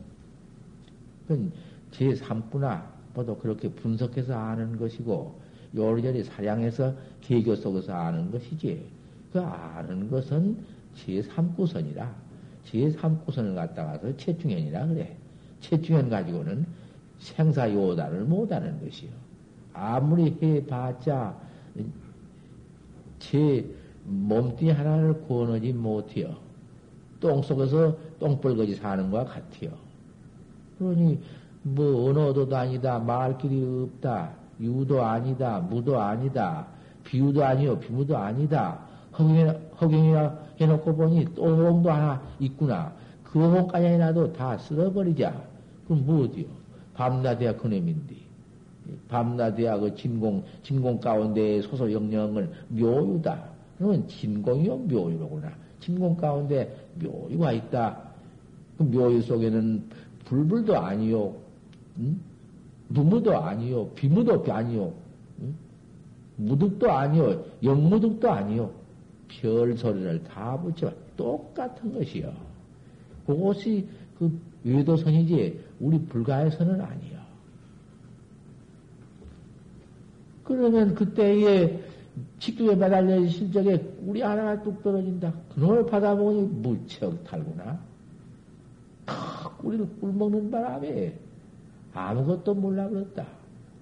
[1.28, 1.52] 그건
[1.92, 2.84] 제3구나
[3.16, 5.42] 모두 그렇게 분석해서 아는 것이고
[5.76, 8.86] 요리저리 사량해서 개교 속에서 아는 것이지.
[9.34, 10.58] 그 아는 것은
[10.98, 12.08] 제3구선이라.
[12.68, 15.18] 제3구선을 갖다가서 채중현이라 그래.
[15.62, 16.68] 채중현 가지고는
[17.18, 19.10] 생사요단을 못하는 것이요.
[19.74, 21.51] 아무리 해봤자
[23.22, 23.66] 제
[24.04, 26.36] 몸뚱이 하나를 구원하지 못해요.
[27.20, 29.72] 똥 속에서 똥벌거지 사는 것과 같아요.
[30.80, 31.22] 그러니
[31.62, 36.66] 뭐 언어도 아니다, 말 길이 없다, 유도 아니다, 무도 아니다,
[37.04, 38.80] 비유도 아니요, 비무도 아니다.
[39.80, 42.92] 허경이나 해놓고 보니 똥도 하나 있구나.
[43.24, 45.42] 그 호까지 해놔도 다 쓸어버리자.
[45.86, 46.46] 그럼 뭐 어디요?
[46.96, 48.16] 밤낮이야 그놈인데.
[49.08, 53.44] 밤낮이야 그 진공, 진공 가운데 소소 영령은 묘유다.
[53.78, 55.52] 그러면 진공이요 묘유로구나.
[55.80, 57.98] 진공 가운데 묘유가 있다.
[58.78, 59.84] 그 묘유 속에는
[60.26, 61.36] 불불도 아니요.
[62.00, 62.20] 응?
[62.88, 63.88] 무무도 아니요.
[63.90, 64.94] 비무도 아니요.
[65.42, 65.56] 응?
[66.38, 67.44] 무득도 아니요.
[67.64, 68.72] 영무득도 아니요.
[69.28, 70.92] 별 소리를 다 붙여.
[71.16, 72.32] 똑같은 것이요.
[73.26, 77.21] 그것이 그 외도선이지 우리 불가에서는 아니야.
[80.56, 81.80] 그러면 그때에
[82.40, 85.34] 직두에 매달려 있을 적에 우리 하나가 뚝 떨어진다.
[85.54, 87.80] 그놈을 받아보니 무척 탈구나.
[89.64, 91.14] 우리를 꿀먹는 바람에
[91.94, 93.26] 아무것도 몰라 그랬다.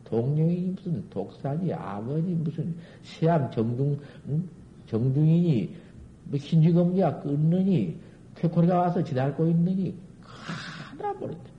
[0.06, 4.50] 동령이 무슨 독산이 아버지 무슨 시암 정중 응?
[4.88, 5.76] 정중이니
[6.26, 7.96] 뭐 흰쥐검지가 끊느니
[8.36, 11.50] 쾌코리가 와서 지달고 있느니 하나 모른다.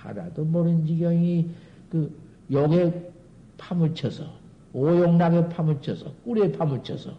[0.00, 1.50] 하나도 모르는 지경이
[1.90, 2.12] 그
[2.50, 3.10] 욕에
[3.58, 4.39] 파묻혀서
[4.72, 7.16] 오용락에 파묻혀서 꿀에 파묻혀서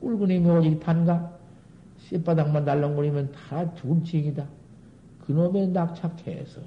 [0.00, 1.34] 꿀근이 오직 판가
[2.08, 4.46] 쇳바닥만 날렁거리면 다 지경이다.
[5.26, 6.60] 그놈의 낙착해서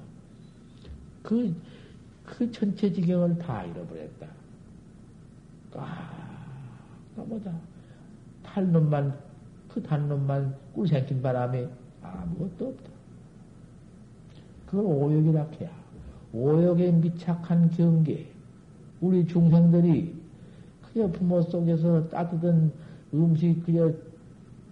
[1.22, 1.54] 그,
[2.26, 4.28] 그 전체 지경을 다 잃어버렸다.
[5.76, 6.46] 아,
[7.16, 7.54] 까보다
[8.44, 9.16] 탈놈만,
[9.68, 11.68] 그 단놈만 꿀 생긴 바람에
[12.02, 12.90] 아무것도 없다.
[14.66, 15.70] 그걸 오욕이라 해야.
[16.34, 18.32] 오욕에 미착한 경계.
[19.00, 20.17] 우리 중생들이
[20.98, 22.72] 그저 부모 속에서 따뜻한
[23.14, 23.94] 음식 그저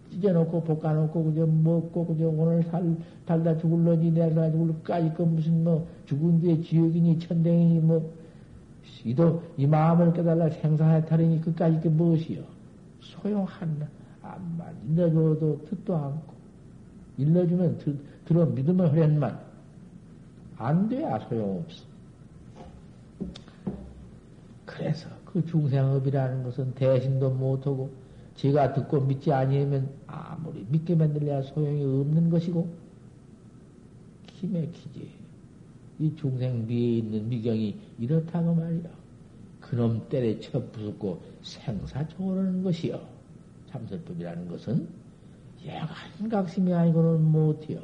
[0.09, 6.41] 찢어놓고 볶아놓고 그저 먹고 그저 오늘 살 달다 죽을러니 내가 죽을까지 그 무슨 뭐 죽은
[6.41, 8.11] 뒤에 지옥이니 천댕이니 뭐
[9.03, 12.41] 이도 이 마음을 깨달라 생사해탈이니 그까지 게 무엇이요
[13.01, 13.87] 소용한나
[14.23, 16.33] 암만 일러줘도 듣도 않고
[17.19, 19.39] 일러주면 들, 들어 믿으면 흐련만
[20.57, 21.83] 안 돼야 소용없어.
[24.65, 27.89] 그래서 그 중생업이라는 것은 대신도 못하고
[28.37, 32.73] 제가 듣고 믿지 아니하면 아무리 믿게 만들려야 소용이 없는 것이고
[34.27, 35.09] 기맥히지.
[35.99, 38.89] 이 중생 위에 있는 미경이 이렇다고 말이야.
[39.59, 43.01] 그놈 때려쳐 부수고 생사 초월하는 것이요.
[43.71, 44.87] 참설법이라는 것은
[45.65, 47.81] 얘가 한각심이 아니고는 못해요.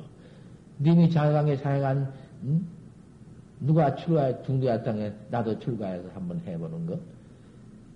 [0.80, 2.66] 님이 자강에 사행한 음?
[3.60, 7.11] 누가 출가 중대한 땅에 나도 출가해서 한번 해보는 거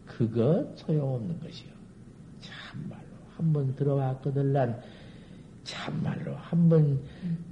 [0.05, 1.69] 그거 소용없는 것이요.
[2.41, 4.81] 참말로 한번 들어왔거든 난
[5.63, 6.99] 참말로 한번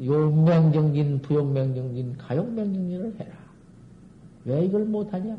[0.01, 3.31] 용명정진, 부용명정진, 가용명정진을 해라.
[4.45, 5.37] 왜 이걸 못하냐?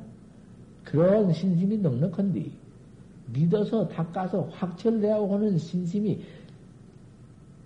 [0.82, 2.52] 그런 신심이 넉넉한디
[3.32, 6.24] 믿어서 닦아서 확철되하고 하는 신심이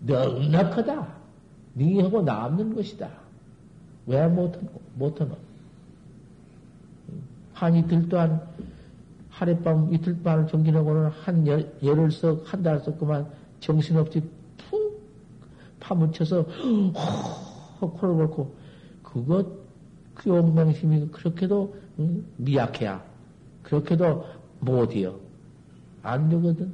[0.06, 1.18] 넉넉하다.
[1.76, 3.10] 니하고 남는 것이다.
[4.06, 4.68] 왜 못하노?
[4.94, 5.36] 못하노?
[7.54, 8.40] 한 이틀 동안
[9.38, 13.24] 하룻밤 이틀 밤을 정진하고는 한 열, 열흘 썩, 한달썩 그만
[13.60, 14.20] 정신없이
[14.56, 15.00] 푹
[15.78, 16.44] 파묻혀서
[17.80, 18.52] 헉 코를 골고
[19.04, 19.46] 그것
[20.14, 22.24] 그 용맹심이 그렇게도 응?
[22.36, 23.00] 미약해야
[23.62, 24.24] 그렇게도
[24.58, 25.14] 못해요.
[26.02, 26.72] 안 되거든.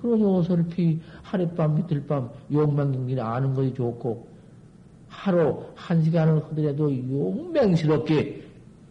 [0.00, 4.28] 그러니 어설피 하룻밤 이틀밤 용맹경기를 아는 것이 좋고
[5.08, 8.44] 하루 한 시간을 하더라도 용맹스럽게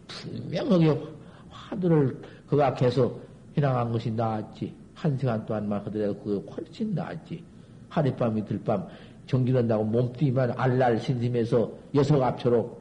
[0.08, 1.00] 분명하게
[1.48, 3.14] 화두를 그 앞에서
[3.56, 4.74] 해나간 것이 나았지.
[4.94, 7.42] 한 시간 동안만 하더라도 그게 훨씬 나았지.
[7.88, 8.86] 하룻밤 이틀밤
[9.26, 12.78] 정진한다고 몸뚱이만 알랄 신심해서 여석 앞처로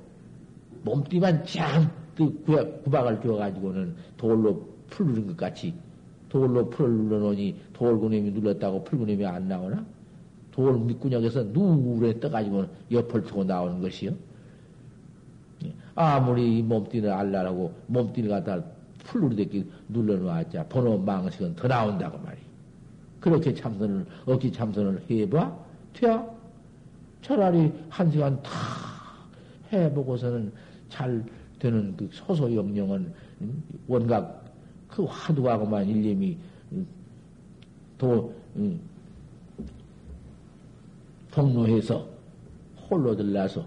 [0.83, 2.45] 몸뚱이만 잔뜩
[2.83, 5.73] 구박을 주어가지고는 돌로 풀르는 것 같이
[6.29, 9.85] 돌로 풀을 눌러놓으니 돌구님이 눌렀다고 풀구님이 안 나오나?
[10.51, 14.11] 돌 밑구녕에서 누구에 떠가지고 옆을 치고 나오는 것이요.
[15.65, 15.73] 예.
[15.95, 18.63] 아무리 몸뚱이를 알라라고 몸뚱이를 갖다
[19.03, 22.39] 풀누리대기 눌러놓았자 번호 망식은 더 나온다고 말이.
[23.19, 25.57] 그렇게 참선을 어기 참선을 해봐
[25.93, 26.27] 돼야
[27.21, 28.51] 차라리 한 시간 다
[29.71, 30.51] 해보고서는
[30.89, 31.23] 잘
[31.57, 34.43] 되는 그 소소 영령은 음, 원각
[34.89, 36.37] 그 화두하고만 일념이
[36.73, 36.85] 음,
[37.97, 38.79] 도 음,
[41.31, 42.05] 동로해서
[42.89, 43.65] 홀로 들라서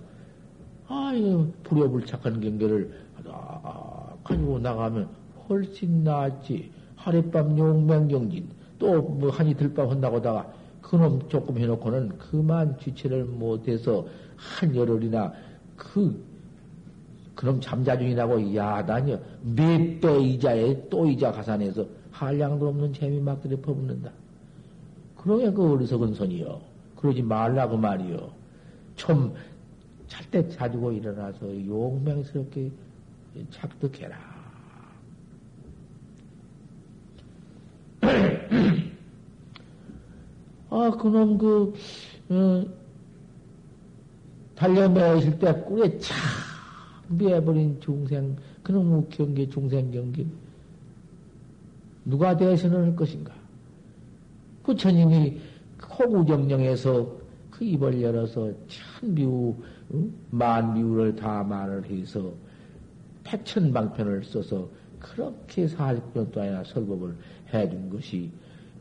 [0.86, 5.08] 아 이거 불효불착한 경계를 아, 가지고 나가면
[5.48, 14.06] 훨씬 낫지 하룻밤 용맹경진 또 뭐 한이 들밤 한다고다가 그놈 조금 해놓고는 그만 지체를 못해서
[14.36, 15.32] 한 열흘이나
[15.76, 16.22] 그
[17.34, 24.10] 그럼 잠자중이라고 야단이요 몇배 이자에 또 이자 가산해서 한량도 없는 재미 막들이 퍼붓는다.
[25.16, 26.60] 그러게 그 어리석은 손이요.
[26.96, 28.30] 그러지 말라고 말이요.
[28.96, 29.34] 좀
[30.08, 32.70] 잘 때 자주고 일어나서 용맹스럽게
[33.50, 34.35] 착득해라.
[40.76, 41.72] 아, 그놈 그,
[42.28, 42.64] 어,
[44.54, 46.14] 달려매 있을 때 꿀에 착
[47.08, 50.26] 매버린 중생, 그놈 경계, 중생 경계.
[52.04, 53.32] 누가 대신을 할 것인가?
[54.62, 55.40] 그 천인이
[55.98, 57.10] 호구정령에서
[57.50, 58.52] 그 입을 열어서
[59.00, 59.54] 천비우,
[59.94, 60.12] 응?
[60.30, 62.34] 만비우를 다 말을 해서
[63.24, 64.68] 백천방편을 써서
[64.98, 67.16] 그렇게 40년 동안이나 설법을
[67.54, 68.30] 해준 것이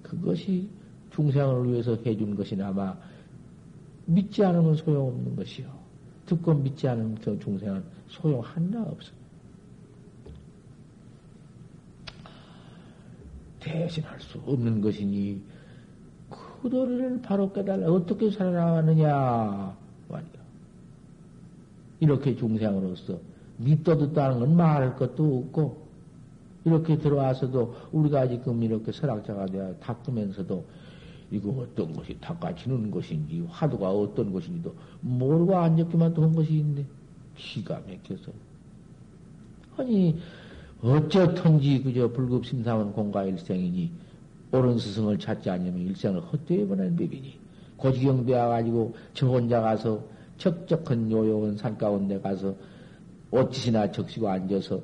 [0.03, 0.67] 그것이
[1.15, 2.95] 중생을 위해서 해준 것이나마
[4.05, 5.67] 믿지 않으면 소용없는 것이요.
[6.25, 6.87] 듣고 믿지
[7.23, 9.11] 그 중생은 소용 하나 없어.
[13.59, 15.41] 대신할 수 없는 것이니
[16.29, 19.75] 그 도리를 바로 깨달아 어떻게 살아나가느냐
[20.09, 20.45] 말이야.
[21.99, 23.19] 이렇게 중생으로서
[23.57, 25.85] 믿도 듣다는 건 말할 것도 없고
[26.65, 30.65] 이렇게 들어와서도 우리가 지금 이렇게 설학자가 되어 닦으면서도
[31.31, 36.85] 이거 어떤 것이 닦아지는 것인지 화두가 어떤 것인지도 모르고 앉았기만 또 한 것이 있네.
[37.35, 38.31] 기가 막혀서.
[39.77, 40.17] 아니
[40.81, 43.91] 어쩌든지 그저 불급심사원 공가 일생이니
[44.51, 47.37] 옳은 스승을 찾지 않으면 일생을 헛되이 보낸 법이니
[47.77, 50.03] 고지경 되어가지고 저 혼자 가서
[50.37, 52.55] 적적한 요용한 산 가운데 가서
[53.31, 54.79] 옷짓이나 적시고 앉아서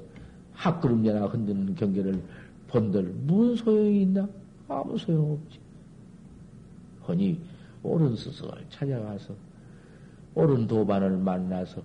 [0.54, 2.22] 학그름제나 흔드는 경계를
[2.68, 4.28] 본들 무슨 소용이 있나?
[4.68, 5.60] 아무 소용없지.
[7.08, 7.40] 허니
[7.84, 9.34] 옳은 스승을 찾아가서
[10.36, 11.82] 옳은 도반을 만나서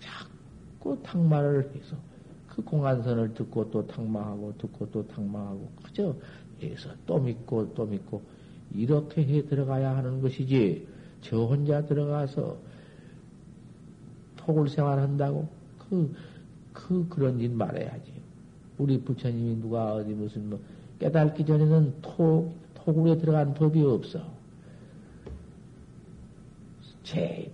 [0.00, 1.96] 자꾸 탕마를 해서
[2.48, 6.14] 그 공안선을 듣고 또 탕마하고 듣고 또 탕마하고 그저
[6.62, 8.22] 해서 또 믿고 또 믿고
[8.72, 10.86] 이렇게 해 들어가야 하는 것이지
[11.20, 12.56] 저 혼자 들어가서
[14.36, 15.48] 토굴 생활한다고
[15.78, 16.14] 그,
[16.72, 18.12] 그 그런 짓 말해야지.
[18.78, 20.60] 우리 부처님이 누가 어디 무슨 뭐
[20.98, 24.33] 깨닫기 전에는 토, 토굴에 들어간 법이 없어.
[27.04, 27.50] 제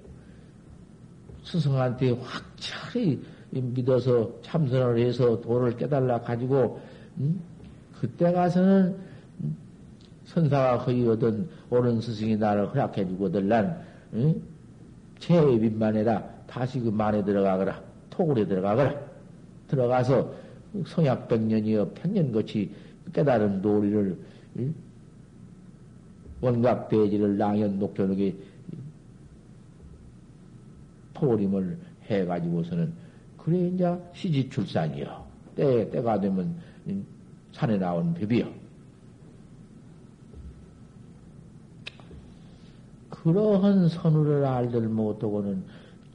[1.45, 3.21] 스승한테 확철히
[3.51, 6.81] 믿어서 참선을 해서 도를 깨달라 가지고
[7.19, 7.41] 음?
[8.01, 8.97] 그때 가서는
[10.25, 13.83] 선사가 거의 얻은 옳은 스승이 나를 허락해 주거들란
[14.15, 14.41] 응?
[15.19, 18.95] 제입만 해라 다시 그 만에 들어가거라 토굴에 들어가거라
[19.67, 20.33] 들어가서
[20.87, 22.71] 성약 백년이여 백년같이
[23.13, 24.19] 깨달은 도리를
[24.59, 24.75] 응?
[26.41, 28.35] 원각 대지를 낭연 녹조하게
[31.21, 32.93] 포림을 해가지고서는
[33.37, 36.57] 그래 이제 시지출산이요 때 때가 되면
[37.53, 38.49] 산에 나온 법이요.
[43.11, 45.63] 그러한 선우를 알들 못하고는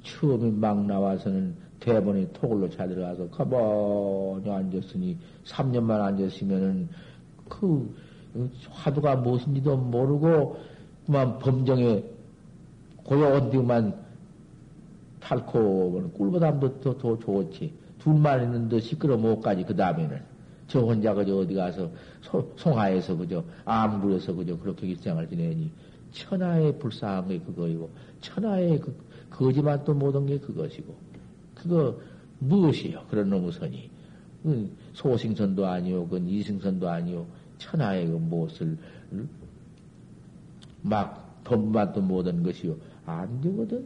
[0.03, 6.89] 처음에 막 나와서는 대본에 토굴로 찾들어가서 가만히 앉았으니 3년만 앉았으면은
[7.47, 7.93] 그
[8.71, 10.57] 화두가 무엇인지도 모르고
[11.05, 12.03] 그만 범정에
[13.03, 14.04] 고요한 뒤만
[15.25, 17.73] 탈코 꿀보담도 더, 더 좋지.
[17.97, 20.35] 둘만 있는데 시끄러 못 가지, 그 다음에는.
[20.67, 25.71] 저 혼자 그저 어디 가서 소, 송하에서 그저 암구에서 그저 그렇게 일생을 지내니
[26.11, 27.89] 천하의 불쌍한 게 그거이고
[28.21, 28.95] 천하의 그
[29.29, 30.95] 거지만 또 모든 게 그것이고
[31.53, 31.99] 그거
[32.39, 33.05] 무엇이요?
[33.09, 33.89] 그런 놈의 선이
[34.41, 37.25] 그 소승선도 아니오, 그 이승선도 아니오,
[37.57, 38.77] 천하의 그 무엇을
[40.81, 43.85] 막 돈만 또 모든 것이요 안 되거든.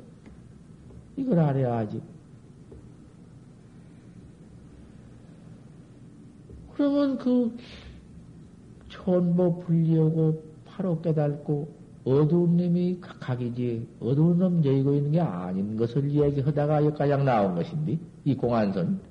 [1.19, 2.01] 이걸 알아야지.
[6.73, 7.57] 그러면 그
[8.87, 11.67] 천보 불리하고 바로 깨닫고
[12.05, 18.35] 어두운 놈이 각각이지 어두운 놈 여의고 있는 게 아닌 것을 이야기하다가 여기까지 나온 것인데 이
[18.35, 19.01] 공안선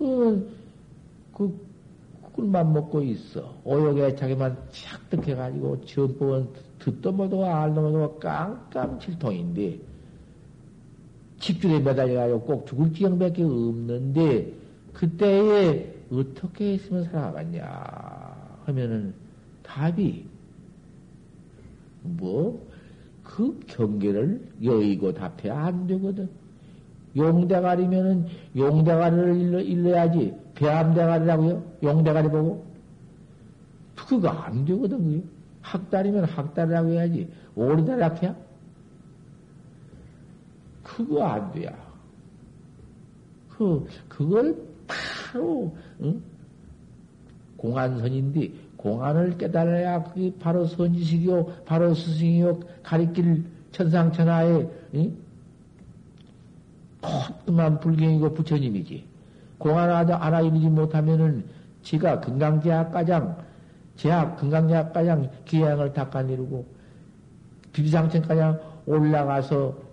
[0.00, 0.42] 어,
[1.32, 1.66] 그
[2.32, 6.48] 꿀만 먹고 있어 오욕에 자기만 착득해가지고 전법은
[6.80, 9.89] 듣도 못하고 알도 못하고 깜깜칠통인데
[11.40, 14.52] 집줄에 매달려가지고 꼭 죽을 지경밖에 없는데
[14.92, 17.64] 그때에 어떻게 했으면 살아가냐
[18.66, 19.14] 하면은
[19.62, 20.26] 답이
[22.02, 22.70] 뭐
[23.36, 26.28] 그 경계를 여의고 답해야 안 되거든.
[27.16, 28.26] 용대가리면은
[28.56, 31.62] 용대가리를 일러, 일러야지 배암대가리라고요.
[31.82, 32.64] 용대가리 보고
[33.94, 34.98] 그거 안 되거든.
[34.98, 35.22] 그게.
[35.62, 38.36] 학달이면 학달이라고 해야지 오리다리라고 해야
[40.96, 41.70] 그거 안 돼야.
[43.48, 46.20] 그 그걸 바로 응?
[47.56, 55.16] 공안선인데 공안을 깨달아야 그게 바로 선지식이요, 바로 스승이요, 가리킬 천상천하의 응?
[57.46, 59.04] 콧만 불경이고 부처님이지.
[59.58, 61.44] 공안 알아 이르지 못하면은
[61.82, 63.36] 지가 건강제약가장,
[63.96, 66.64] 제약 건강제약가장 기양을 닦아 내리고
[67.72, 69.89] 비비상천가장 올라가서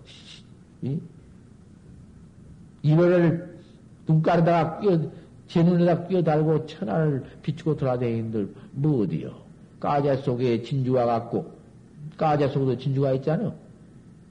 [0.82, 0.98] 이?
[2.82, 3.58] 이거를
[4.06, 5.10] 눈가에다가 끼어,
[5.48, 9.34] 제 눈에다 끼어 달고 천하를 비추고 돌아다니는들 뭐 어디요?
[9.80, 11.52] 까제 속에 진주가 갖고,
[12.16, 13.52] 까제 속에도 진주가 있잖아.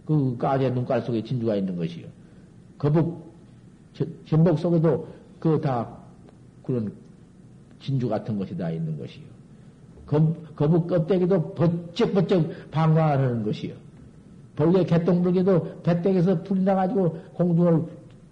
[0.06, 2.08] 그 까제 눈깔 속에 진주가 있는 것이요.
[2.78, 3.34] 거북,
[4.26, 5.08] 전복 속에도
[5.40, 5.98] 그 다
[6.64, 6.92] 그런
[7.80, 9.24] 진주 같은 것이 다 있는 것이요.
[10.56, 13.76] 거북 껍데기도 번쩍번쩍 방광하는 것이요.
[14.58, 17.84] 벌레 개똥불개도 배땡에서 불이 나가지고 공중을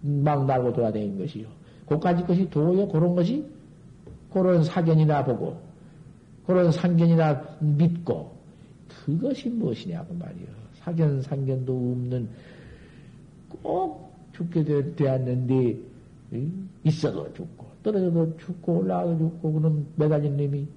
[0.02, 1.48] 막 날고 돌아다니는 것이요.
[1.86, 3.46] 그까지 것이 도요, 그런 것이,
[4.34, 5.56] 그런 사견이나 보고,
[6.48, 8.36] 그런 상견이나 믿고,
[8.90, 10.48] 그것이 무엇이냐고 말이요.
[10.80, 12.28] 사견, 상견도 없는
[13.62, 15.78] 꼭 죽게 되, 되었는데,
[16.84, 20.68] 있어도 죽고, 떨어져도 죽고, 올라가도 죽고, 그놈 매달린 놈이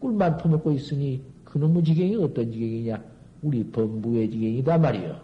[0.00, 3.19] 꿀만 퍼먹고 있으니, 그놈의 지경이 어떤 지경이냐?
[3.42, 5.16] 우리 범부의 지경이다 말이요.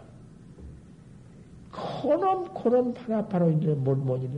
[1.71, 4.31] 그놈, 그놈 파나파로 이제 뭘, 뭐니래.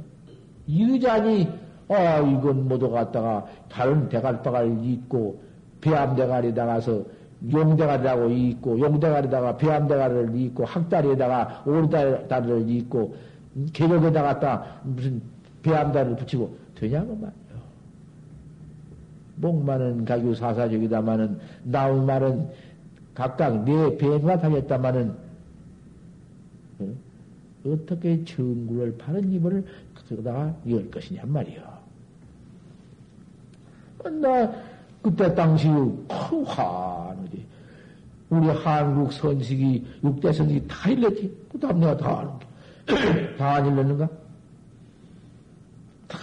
[0.67, 1.47] 이자니
[1.89, 5.41] 아, 이건 모두 갖다가 다른 대갈바가리 있고,
[5.81, 7.03] 배암대가리 나가서
[7.51, 13.15] 용대가리라고 있고, 용대가리다가 배암대가리를 있고, 학다리에다가 오리다리를 있고,
[13.73, 15.19] 계곡에다 갖다 무슨
[15.63, 17.59] 배암다리를 붙이고, 되냐고 말이요.
[19.37, 22.49] 목마는 가교 사사적이다마는, 나올 말은
[23.19, 25.13] 각각 내 배가 달렸다마는,
[26.79, 26.87] 어?
[27.65, 29.65] 어떻게 정구를 바른 입을
[30.07, 31.61] 그러다가 열 것이냐 말이요.
[34.21, 34.49] 나
[35.01, 37.45] 그때 당시 큰 환하지.
[38.29, 41.37] 우리 한국 선식이 육대 선식이 다 일렀지.
[41.51, 43.35] 그 다음 내가 다 아는 게.
[43.35, 44.07] 다 안 일렀는가?
[46.07, 46.17] 다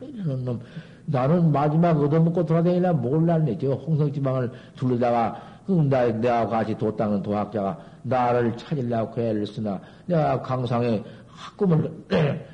[0.00, 0.60] 일러는 놈.
[1.06, 3.56] 나는 마지막 얻어먹고 돌아다니나 몰랐네.
[3.58, 11.02] 저 홍성지방을 둘러다가 그 나, 내가 같이 도땅은 도학자가 나를 찾으려고 애를 쓰나 내가 강상에
[11.28, 12.04] 학금을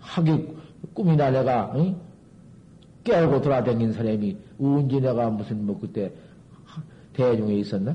[0.00, 0.56] 하기
[0.94, 1.96] 꿈이나 내가 응?
[3.04, 6.12] 깨우고 돌아다닌 사람이 언제 내가 무슨 뭐 그때
[7.14, 7.94] 대중에 있었나?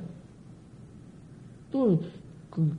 [1.71, 2.01] 또
[2.49, 2.77] 그,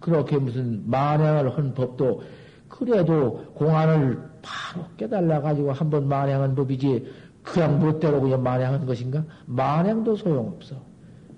[0.00, 2.22] 그렇게 무슨 만행을 한 법도
[2.68, 7.06] 그래도 공안을 바로 깨달아 가지고 한번 만행한 법이지
[7.46, 9.24] 그냥 멋대로 그냥 만행한 것인가?
[9.46, 10.76] 만행도 소용없어.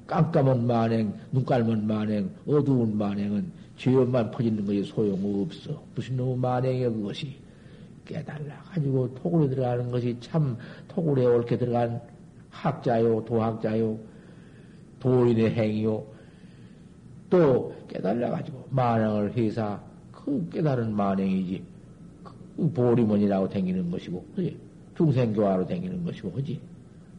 [0.07, 5.83] 깜깜한 만행, 눈 깔면 만행, 어두운 만행은 죄업만 퍼지는 것이 소용없어.
[5.95, 7.37] 무슨 너무 만행이야, 그것이.
[8.07, 10.57] 깨달라 가지고 토굴에 들어가는 것이 참
[10.89, 12.01] 토굴에 옳게 들어간
[12.49, 13.99] 학자요, 도학자요,
[14.99, 16.03] 도인의 행위요.
[17.29, 19.79] 또 깨달라 가지고 만행을 해서
[20.11, 21.63] 그 깨달은 만행이지.
[22.57, 24.68] 그 보리문이라고 댕기는 것이고, 그지?
[24.99, 26.61] 중생교화로 댕기는 것이고, 그지?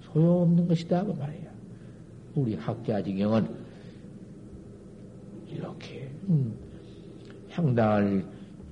[0.01, 1.49] 소용없는 것이다, 그 말이야.
[2.35, 3.47] 우리 학자 지경은
[5.47, 6.53] 이렇게 음,
[7.49, 8.25] 향당을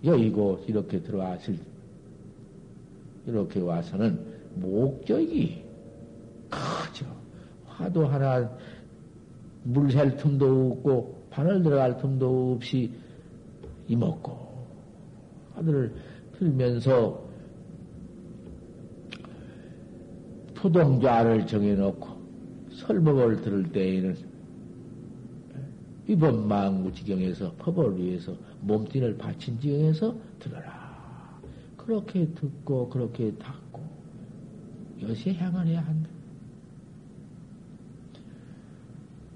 [0.04, 1.58] 여의고 이렇게 들어왔을
[3.26, 4.20] 이렇게 와서는
[4.56, 5.64] 목적이
[6.50, 7.06] 크죠.
[7.66, 8.50] 화도 하나
[9.64, 12.92] 물샐 틈도 없고 바늘 들어갈 틈도 없이
[13.88, 14.66] 이먹고
[15.56, 15.94] 하늘을
[16.38, 17.27] 들면서
[20.58, 22.08] 토동좌를 정해놓고
[22.72, 24.18] 설법을 들을 때에는
[26.08, 31.38] 이번 망구 지경에서 법을 위해서 몸뚱이를 바친 지경에서 들어라.
[31.76, 33.82] 그렇게 듣고 그렇게 닦고
[35.02, 36.10] 여시에 향을 해야 한다.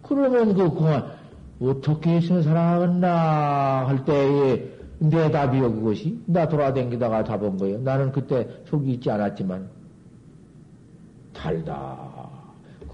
[0.01, 1.05] 그러면 그 공안
[1.61, 4.69] 어떻게 있으면 살아가겠나 할 때에
[4.99, 7.79] 내 답이요 그것이 나 돌아다니다가 답은 거예요.
[7.79, 9.80] 나는 그때 속이 있지 않았지만
[11.41, 12.29] 달다.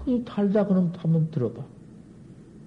[0.04, 1.62] 그 달다 그럼 한번 들어봐.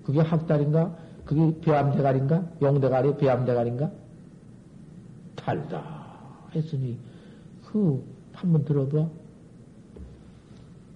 [0.03, 0.95] 그게 학달인가?
[1.25, 2.45] 그게 배암대가리인가?
[2.61, 3.91] 용대가리, 배암대가리인가?
[5.35, 6.11] 달다.
[6.53, 6.97] 했으니,
[7.65, 8.03] 그,
[8.33, 9.07] 한번 들어봐.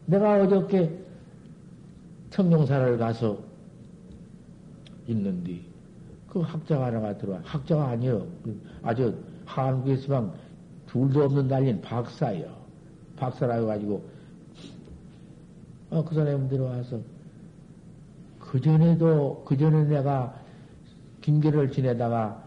[0.05, 0.91] 내가 어저께
[2.29, 3.39] 청룡사를 가서
[5.07, 5.61] 있는데,
[6.27, 7.39] 그 학자가 하나가 들어와.
[7.43, 8.27] 학자가 아니요.
[8.43, 9.15] 그 아주
[9.45, 10.31] 한국에서만
[10.88, 12.53] 둘도 없는 날린 박사예요.
[13.15, 14.14] 박사라 해가지고,
[15.89, 16.99] 어, 그 사람이 들어와서,
[18.39, 20.33] 그 전에도, 그 전에 내가
[21.21, 22.43] 김계를 지내다가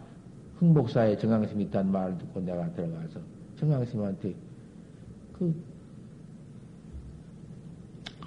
[0.58, 3.20] 흥복사에 정강심이 있다는 말을 듣고 내가 들어가서
[3.58, 4.34] 정강심한테
[5.38, 5.54] 그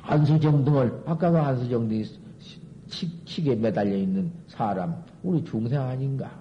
[0.04, 2.06] 안수정 등을, 아까가 안수정 등이
[3.26, 6.32] 칙에 매달려 있는 사람, 우리 중생 아닌가?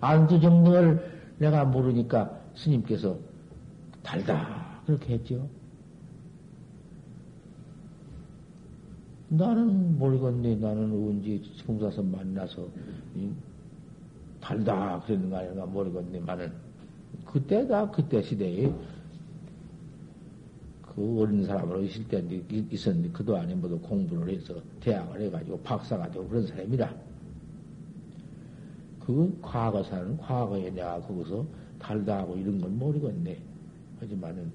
[0.00, 3.16] 안수정 등을 내가 모르니까 스님께서
[4.02, 4.80] 달다.
[4.86, 5.48] 그렇게 했죠.
[9.32, 10.56] 나는 모르겠네.
[10.56, 12.68] 나는 언제 성사서 만나서
[14.40, 16.52] 달다 그랬는가 아닌가 모르겠네만은.
[17.24, 18.70] 그때다 그때 시대에
[20.82, 22.22] 그 어린 사람으로 있을 때
[22.70, 26.94] 있었는데 그도 모두 공부를 해서 대학을 해가지고 박사가 되고 그런 사람이라.
[29.00, 31.46] 그 과거사는 과거에 내가 거기서
[31.78, 33.38] 달다 하고 이런 건 모르겠네
[33.98, 34.52] 하지만은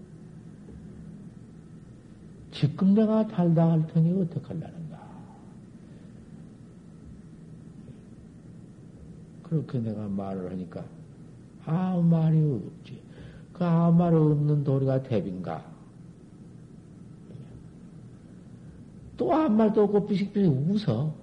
[2.57, 4.97] 지금 내가 달다 할 테니 어떡하려는가.
[9.43, 10.83] 그렇게 내가 말을 하니까
[11.65, 12.99] 아무 말이 없지.
[13.53, 15.63] 그 아무 말 없는 도리가 대빈가.
[19.17, 21.13] 또 아무 말도 없고 비식비식 웃어.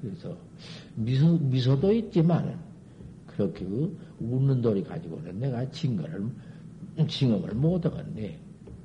[0.00, 0.36] 그래서
[0.94, 2.60] 미소, 미소도 있지만
[3.26, 6.28] 그렇게 그 웃는 돌이 가지고는 내가 증거를,
[7.08, 8.38] 징험을 못 얻었네.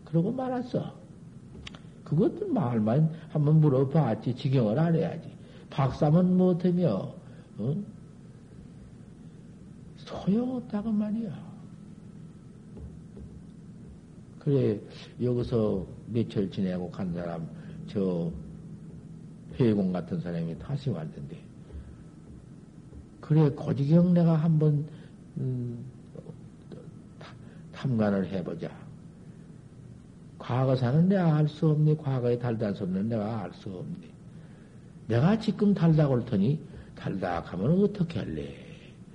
[0.05, 1.08] 그러고 말았어.
[2.09, 4.35] 그것도 말만 한번 물어봤지.
[4.35, 5.31] 지경을 안 해야지.
[5.69, 7.13] 박사면 못하며,
[7.59, 7.83] 어?
[9.97, 11.49] 소용없다고 말이야.
[14.39, 14.79] 그래,
[15.21, 17.47] 여기서 며칠 지내고 간 사람,
[17.87, 18.31] 저,
[19.59, 21.37] 회공 같은 사람이 다시 왔는데,
[23.21, 24.87] 그래, 고지경 내가 한번,
[25.37, 25.85] 음,
[27.71, 28.88] 탐관을 해보자.
[30.49, 31.95] 과거사는 내가 알 수 없니?
[31.95, 34.09] 과거에 달다 소리는 내가 알 수 없니?
[35.07, 36.59] 내가 지금 달다고 할 테니,
[36.95, 38.55] 달다 하면 어떻게 할래?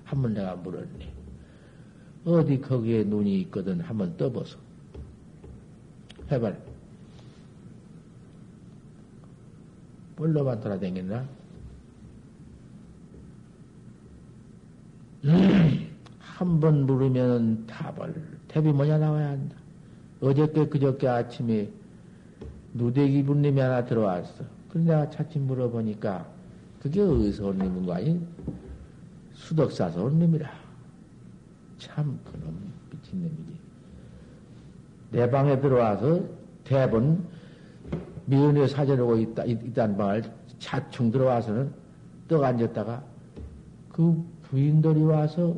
[0.04, 1.12] 한번 내가 물었네.
[2.24, 4.60] 어디 거기에 눈이 있거든 한번 떠보소.
[6.30, 6.56] 해발.
[10.14, 11.28] 볼로만 돌아다녔나?
[15.24, 15.88] 음,
[16.20, 19.63] 한번 물으면 답을, 답이 뭐냐 나와야 한다.
[20.24, 21.68] 어저께, 그저께 아침에
[22.72, 24.44] 누대기 분님이 하나 들어왔어.
[24.70, 26.26] 그래 내가 차츰 물어보니까
[26.80, 28.20] 그게 어디서 온 놈인 거 아니?
[29.32, 30.50] 수덕 사서 온 놈이라.
[31.78, 33.60] 참, 그놈, 미친 놈이지.
[35.10, 36.22] 내 방에 들어와서
[36.64, 37.24] 대본
[38.26, 40.22] 미연에 사전하고 있다, 있다는 방을
[40.58, 41.70] 차츰 들어와서는
[42.26, 43.04] 떡 앉았다가
[43.90, 45.56] 그 부인들이 와서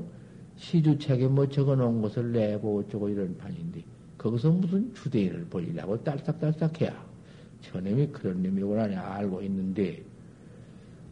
[0.57, 3.85] 시주책에 뭐 적어 놓은 것을 내고 어쩌고 이런 판인데
[4.27, 6.93] 거기서 무슨 주대인을 벌리려고 딸딱딸딱 해야
[7.63, 10.03] 저놈이 그런 놈이구나 알고 있는데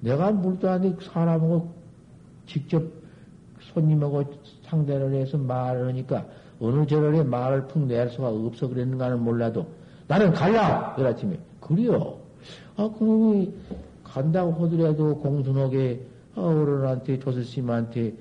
[0.01, 1.73] 내가 물도 아니 사람하고
[2.47, 2.83] 직접
[3.73, 4.25] 손님하고
[4.65, 6.27] 상대를 해서 말을 하니까
[6.61, 9.67] 어느 절에 말을 푹 낼 수가 없어 그랬는가는 몰라도
[10.07, 10.97] 나는 갈라!
[10.99, 11.39] 이 아침에.
[11.61, 12.19] 그래요.
[12.77, 13.55] 아, 그놈이
[14.03, 16.01] 간다고 하더라도 공손하게
[16.35, 18.13] 아, 어른한테, 조스님한테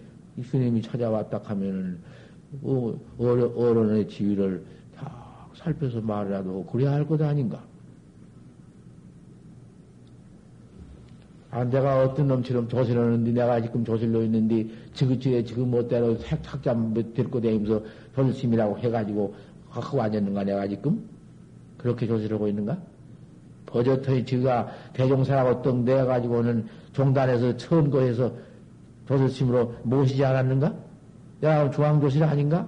[0.49, 1.99] 스님이 찾아왔다 하면은
[2.61, 4.72] 어, 어른의 지위를 다
[5.55, 7.63] 살펴서 말이라도 하고 그래야 할 것 아닌가?
[11.51, 16.75] 아, 내가 어떤 놈처럼 조실하는데, 내가 지금 조실로 있는데, 지그치에 지금 뭐대로 색착자
[17.13, 17.83] 데리고 다니면서
[18.15, 19.35] 조실심이라고 해가지고,
[19.69, 21.07] 갖고 앉았는가, 내가 지금?
[21.77, 22.77] 그렇게 조실하고 있는가?
[23.67, 28.33] 버젓하니 지가 대종사라고 떡 내가지고는 종단에서 천거해서
[29.07, 30.73] 조실심으로 모시지 않았는가?
[31.41, 32.67] 내가 중앙조실 아닌가?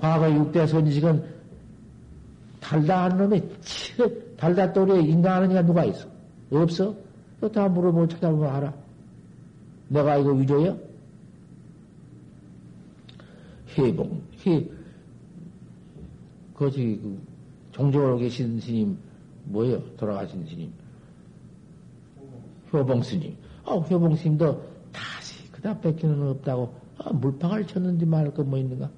[0.00, 1.37] 과거 육대 선지식은
[2.60, 3.42] 달다한 놈이
[4.36, 6.06] 달다 또리에 인간하는 이가 누가 있어?
[6.50, 6.94] 없어?
[7.52, 8.74] 다 물어보고 찾아보면 알아.
[9.88, 10.76] 내가 이거 위조야?
[13.76, 14.66] 해봉, 해,
[16.54, 17.20] 거기, 그,
[17.72, 18.98] 종조로 계신 스님,
[19.44, 19.80] 뭐예요?
[19.96, 20.72] 돌아가신 스님.
[22.72, 23.36] 효봉 스님.
[23.64, 28.90] 아, 효봉 스님도 다시 그다 뺏기는 없다고, 아, 물방울 쳤는지 말할 거 뭐 있는가?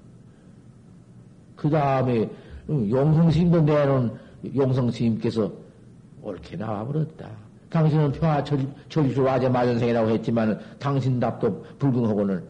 [1.56, 2.30] 그 다음에,
[2.70, 4.12] 용성 스님도 내놓은
[4.54, 5.52] 용성 스님께서
[6.22, 7.28] 옳게 나와버렸다.
[7.68, 12.42] 당신은 평화 절주 와제 마전생이라고 했지만 당신 답도 불응하고는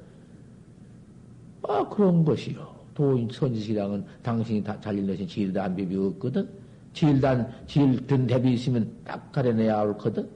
[1.62, 2.68] 아 그런 것이요.
[2.94, 6.48] 도인 선지식이랑은 당신이 다 것이 질단 비비 없거든.
[6.92, 10.28] 질단 질든 대비 있으면 딱 가려내야 옳거든.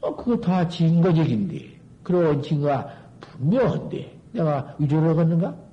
[0.00, 5.65] 어 그거 다 증거적인데 그런 증거가 분명한데 내가 위조를 하겠는가?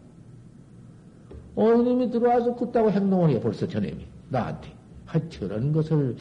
[1.56, 4.74] 어느 놈이 들어와서 그따고 행동을 해 벌써 저놈이 나한테.
[5.08, 6.16] 아, 저런 것을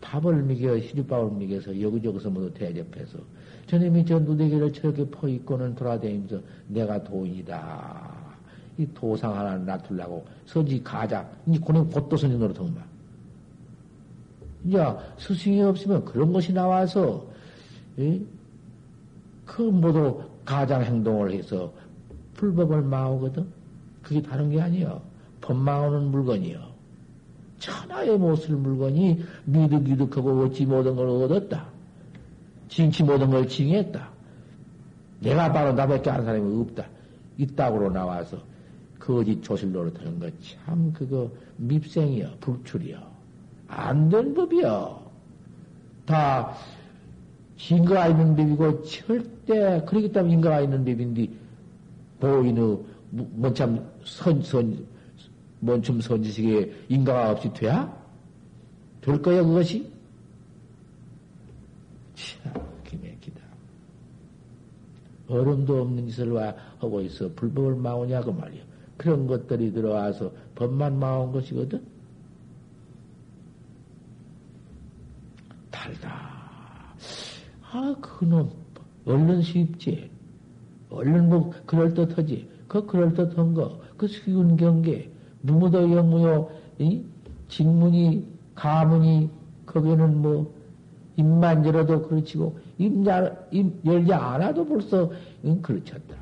[0.00, 3.18] 밥을 먹여, 시집밥을 먹여서 여기저기서 모두 대접해서
[3.66, 8.28] 저놈이 저 누대기를 저렇게 퍼입고는 돌아다니면서 내가 도인이다.
[8.78, 12.84] 이 도상 하나 놔둘라고 선지 가장, 이 고는 곧도 선지 노릇하구만.
[14.64, 14.78] 이제
[15.18, 17.26] 스승이 없으면 그런 것이 나와서,
[17.98, 18.20] 에?
[19.44, 21.72] 그 모두 가장 행동을 해서
[22.34, 23.57] 불법을 망하거든?
[24.08, 25.02] 그게 다른 게 아니여.
[25.42, 26.58] 법 망하는 물건이여.
[27.58, 31.66] 천하의 못쓸 물건이 미득미득하고 얻지 못한 걸 얻었다.
[32.68, 34.08] 징치 못한 걸 징했다.
[35.20, 36.86] 내가 바로 나밖에 아는 사람이 없다.
[37.36, 38.38] 이따구로 나와서
[38.98, 42.98] 거짓 조실 노릇하는 거참 그거 밉생이여 불출이여
[43.68, 45.02] 안 된 법이여
[46.06, 46.54] 다
[47.70, 51.28] 인가가 있는 법이고 절대 그러기 때문에 인가가 있는 법인데
[52.20, 54.86] 보이는 뭐참 선 선
[55.60, 57.96] 뭔좀 선지식에 인가가 없이 돼야?
[59.00, 59.90] 될 거야, 그것이?
[65.28, 67.30] 얼음도 없는 짓을 와, 하고 있어.
[67.34, 68.62] 불법을 마오냐고 말이야.
[68.96, 71.84] 그런 것들이 들어와서 법만 마온 것이거든?
[75.70, 76.28] 달다.
[78.00, 78.50] 그놈,
[79.04, 80.10] 얼른 쉽지.
[80.88, 82.48] 얼른 뭐, 그럴듯하지.
[82.68, 85.10] 그 그럴듯한 거, 그 쉬운 경계,
[85.40, 87.02] 무무도 영무요, 이?
[87.48, 89.30] 직문이, 가문이,
[89.64, 90.54] 거기는 뭐,
[91.16, 92.92] 입만 열어도 그렇지고, 입,
[93.50, 95.10] 입 열지 않아도 벌써,
[95.44, 96.14] 응, 그렇쳤다.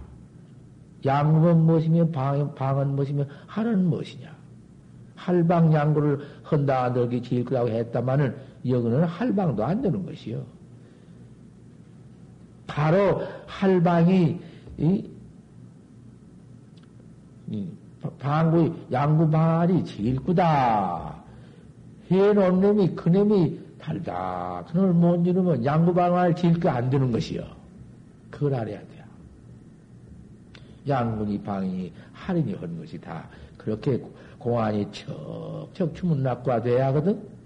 [1.04, 4.34] 양은 무엇이며, 방, 방은 무엇이며, 하는 무엇이냐.
[5.16, 6.20] 할방 양구를
[6.50, 8.36] 헌다 너기 지을 거라고 했다마는,
[8.66, 10.44] 여기는 할방도 안 되는 것이요.
[12.68, 14.40] 바로 할방이,
[14.78, 15.15] 이, 이
[18.18, 21.22] 방구, 양구 방알이 제일 구다.
[22.10, 24.64] 해놓은 놈이, 그 놈이 달다.
[24.68, 27.44] 그놈을 못 이루면 양구 방알 제일 거안 되는 것이요.
[28.30, 29.04] 그걸 알아야 돼요.
[30.86, 34.00] 양군이 방이 할인이 한 것이 다 그렇게
[34.38, 37.36] 공안이 척척 주문 낙과 돼야 하거든?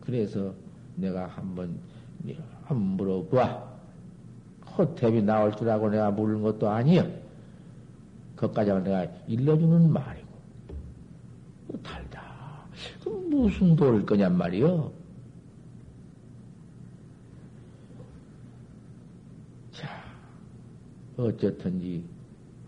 [0.00, 0.54] 그래서
[0.98, 1.78] 내가 한번
[2.64, 3.68] 한번 물어봐.
[4.76, 7.08] 호탭이 나올 줄 알고 내가 물은 것도 아니여.
[8.36, 10.28] 그것까지 내가 일러주는 말이고.
[11.82, 12.22] 달다.
[13.30, 14.92] 무슨 돌을 거냔 말이여.
[19.72, 19.88] 자,
[21.16, 22.04] 어쨌든지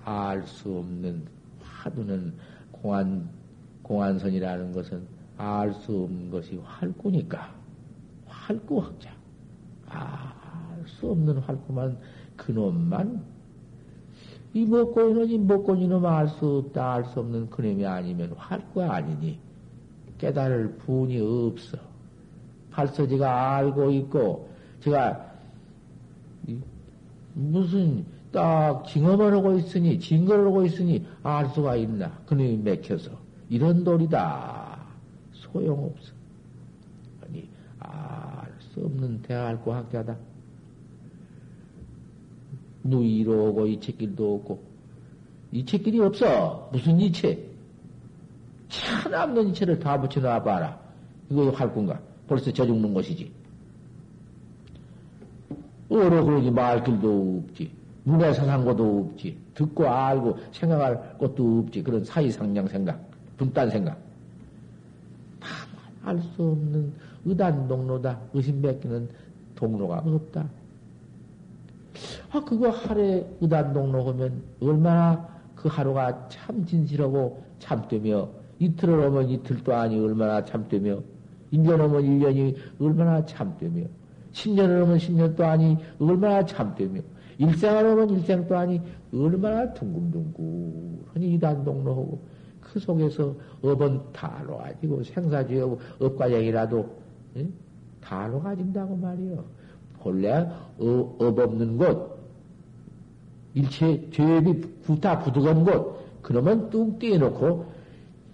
[0.04, 1.26] 알 수 없는
[1.62, 2.34] 화두는
[2.72, 3.28] 공안,
[3.82, 5.06] 공안선이라는 것은
[5.36, 7.59] 알 수 없는 것이 활구니까.
[8.50, 9.10] 활구 학자.
[9.86, 11.96] 알수 없는 활구만,
[12.36, 13.22] 그놈만,
[14.52, 19.38] 이 먹고 있는 이 먹고 있는 알수 없다, 알 수 없는 그놈이 아니면 활구가 아니니,
[20.18, 21.78] 깨달을 분이 없어.
[22.72, 24.48] 벌써 제가 알고 있고,
[24.80, 25.30] 제가,
[27.34, 32.10] 무슨, 딱 징험을 하고 있으니, 증거를 하고 있으니, 알 수가 있나.
[32.26, 33.10] 그놈이 맥혀서.
[33.48, 34.78] 이런 돌이다.
[35.32, 36.12] 소용없어.
[37.24, 37.48] 아니,
[37.80, 38.29] 알
[38.72, 40.16] 수 없는 대할고 학자다.
[42.84, 44.62] 누이로 오고 이책길도 없고.
[45.52, 46.68] 이책길이 없어.
[46.72, 47.46] 무슨 이체?
[48.68, 50.78] 차없는 이체를 다 붙여놔 봐라.
[51.28, 52.00] 이거 할 건가?
[52.28, 53.32] 벌써 저 죽는 것이지.
[55.88, 57.72] 어로 그러지 말 길도 없지.
[58.04, 59.36] 문에 사상고도 없지.
[59.54, 61.82] 듣고 알고 생각할 것도 없지.
[61.82, 63.04] 그런 사이상량 생각,
[63.36, 63.98] 분단 생각.
[66.02, 66.92] 알수 없는
[67.24, 68.18] 의단 동로다.
[68.32, 69.08] 의심 맺기는
[69.54, 70.48] 동로가 없다.
[72.32, 79.74] 아, 그거 하루에 의단 동로 하면 얼마나 그 하루가 참 진실하고 참되며 이틀을 오면 이틀도
[79.74, 81.00] 아니 얼마나 참되며
[81.52, 83.84] 1년 오면 1년이 얼마나 참되며
[84.32, 87.00] 10년을 오면 10년도 아니 얼마나 참되며
[87.38, 88.80] 일생을 오면 일생도 아니
[89.12, 92.20] 얼마나 둥글둥글하니 이단 동로하고
[92.60, 96.99] 그 속에서 업은 다로 가지고 생사죄하고 업과정이라도
[97.36, 97.48] 예?
[98.00, 99.44] 다로 가진다고 말이요.
[100.00, 102.18] 본래 어, 업 없는 곳,
[103.54, 107.66] 일체 죄업이 구타 부득한 곳, 그러면 뚱 떼놓고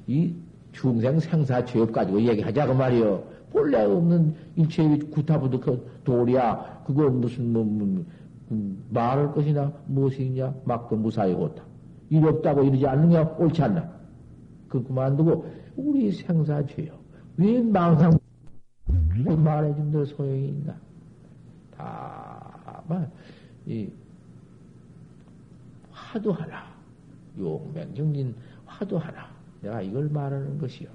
[0.07, 0.34] 이
[0.72, 3.22] 중생 생사 죄업 가지고 얘기하자고 말이요.
[3.51, 6.82] 본래 없는 일체 구타 부득한 돌이야.
[6.86, 8.05] 그건 무슨 뭐, 뭐
[8.53, 11.64] 음, 말할 것이나 무엇이 냐 막그 무사히 고타.
[12.11, 13.90] 일 없다고 이러지 게 옳지 않나?
[14.68, 16.92] 그 그만두고 우리 생사 죄요.
[17.36, 18.16] 왜 망상
[19.35, 20.77] 말해준 대로 소용이 있나?
[21.77, 23.11] 다만
[23.66, 23.89] 이
[25.91, 26.64] 화두 하나,
[27.39, 29.29] 용맹정진 화두 하나.
[29.61, 30.89] 내가 이걸 말하는 것이요.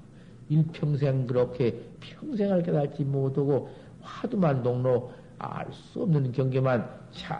[0.49, 3.69] 일평생 그렇게 평생을 깨닫지 못하고
[4.01, 7.32] 화두만 동로 알 수 없는 경계만 잘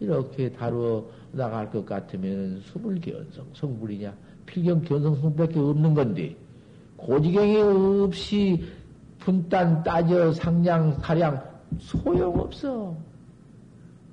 [0.00, 4.12] 이렇게 다루어 나갈 것 같으면 수불견성 성불이냐?
[4.46, 6.36] 필경 견성 성밖에 없는 건데,
[6.96, 7.56] 고지경이
[8.02, 8.64] 없이
[9.24, 11.42] 분단 따져 상량 사량
[11.78, 12.96] 소용없어.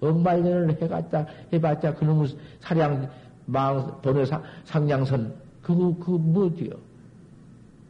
[0.01, 2.29] 억말년을 해갔다, 해봤자 그놈의
[2.61, 3.09] 사량,
[3.45, 4.23] 망, 번호
[4.63, 6.71] 상량선, 그거, 그거 뭐지요?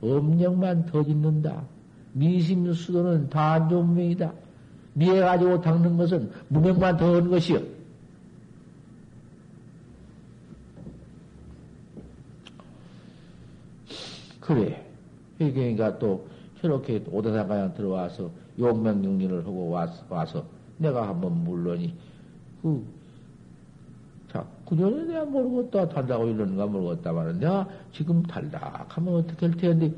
[0.02, 1.62] 엄령만 더 짓는다.
[2.14, 4.34] 미심 수도는 다안좋명이다
[4.94, 7.60] 미해 가지고 닦는 것은 무명만 더 하는 것이요.
[14.40, 14.84] 그래.
[15.38, 16.28] 그러니까 또
[16.62, 20.46] 저렇게 오다사가양 들어와서 용명용진을 하고 와서, 와서
[20.78, 21.94] 내가 한번 물러니
[22.62, 22.84] 그,
[24.32, 29.94] 자, 그녀는 내가 모르겠다 달다고 이러는가 모르겠다 말은 내가 지금 달다 하면 어떻게 할 텐데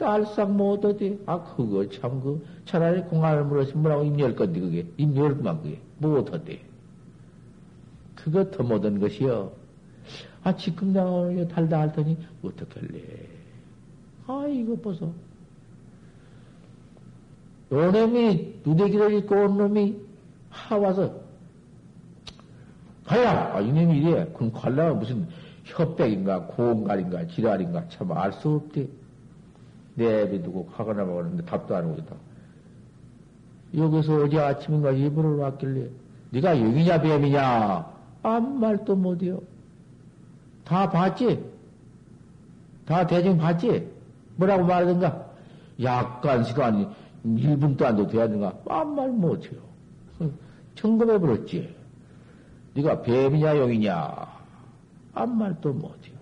[0.00, 1.20] 딸싹 못 얻지?
[1.26, 4.86] 아, 그거 참, 그, 차라리 공안을 물었으면 뭐라고 입열 건데, 그게.
[4.96, 5.78] 입열만 그게.
[5.98, 6.58] 못.
[8.14, 9.52] 그거 더 못한 것이요.
[10.42, 13.02] 아, 지금 내가 오늘 달다 할더니, 어떻게 할래?
[14.26, 15.12] 아, 이거 보소.
[17.72, 19.96] 요 놈이, 누대기를 입고 온 놈이,
[20.50, 21.14] 하 와서,
[23.04, 23.54] 가야!
[23.54, 24.26] 아, 이놈이 이래.
[24.34, 25.28] 그럼 갈라가 무슨
[25.64, 28.88] 협백인가, 고온갈인가, 지랄인가, 참 알 수 없대.
[29.94, 32.14] 내비두고 가거나 먹었는데 답도 안 오겠다.
[33.76, 35.88] 여기서 어제 아침인가 예불을 왔길래,
[36.30, 37.86] 네가 여기냐, 뱀이냐?
[38.22, 39.40] 아무 말도 못해요.
[40.64, 41.42] 다 봤지?
[42.86, 43.88] 다 대중 봤지?
[44.36, 45.26] 뭐라고 말하든가?
[45.82, 46.88] 약간 시간이
[47.24, 48.60] 1분도 안 돼도 돼야든가?
[48.68, 49.60] 아무 말 못해요.
[50.74, 51.74] 청금해버렸지.
[52.74, 54.26] 네가 뱀이냐, 용이냐?
[55.12, 56.16] 아무 말도 못해요.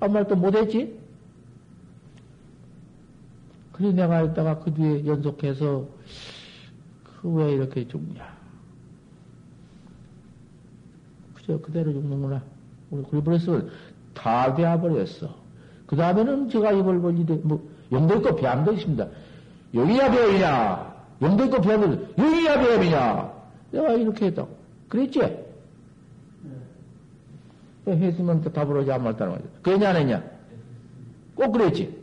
[0.00, 0.98] 아무 말도 못했지?
[3.72, 5.86] 그래 내가 있다가 그 뒤에 연속해서
[7.22, 8.36] 그 왜 이렇게 죽냐?
[11.34, 12.42] 그저 그대로 죽는구나.
[12.90, 13.70] 우리 그래버렸으면
[14.14, 15.34] 다 되어버렸어.
[15.86, 19.08] 그 다음에는 제가 입을 벌리되, 뭐, 영도 있고 배암도 있습니다.
[19.74, 20.88] 여기야 배암이냐?
[21.22, 23.32] 영도 있고 배암도, 여기야 배암이냐?
[23.72, 24.56] 내가 이렇게 했다고.
[24.88, 25.20] 그랬지?
[27.84, 27.96] 네.
[27.96, 29.48] 했으면 또 답을 하지 안 말다는 거죠.
[29.62, 30.22] 그랬냐, 안 했냐?
[31.34, 31.98] 꼭 그랬지?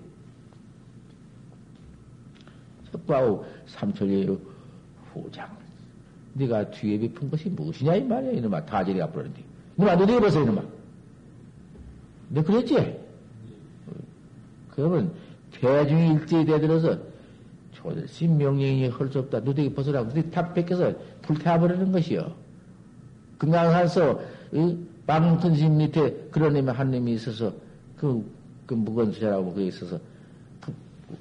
[2.91, 4.38] 석바우 삼천리의
[5.13, 5.49] 후장.
[6.34, 8.66] 네가 뒤에 비푼 것이 무엇이냐, 이 말이야, 이놈아.
[8.66, 9.43] 다절이 앞으로는데.
[9.78, 10.61] 이놈아, 너도 해보세요, 이놈아.
[12.30, 12.99] 너 그랬지?
[14.72, 15.13] 그러면
[15.51, 16.99] 대중이 일제히 대들어서
[17.86, 19.40] 조대시 명령이 할 수 없다.
[19.42, 20.04] 누대기 벗어라.
[20.04, 22.32] 누대기 탑 뺏겨서 불태워버리는 것이요.
[23.38, 24.20] 금강산서
[25.06, 27.54] 방튼심 밑에 그런 놈이 한 놈이 있어서
[27.98, 28.26] 그,
[28.66, 30.00] 그 무거운 수자라고 그게 있어서
[30.62, 30.74] 그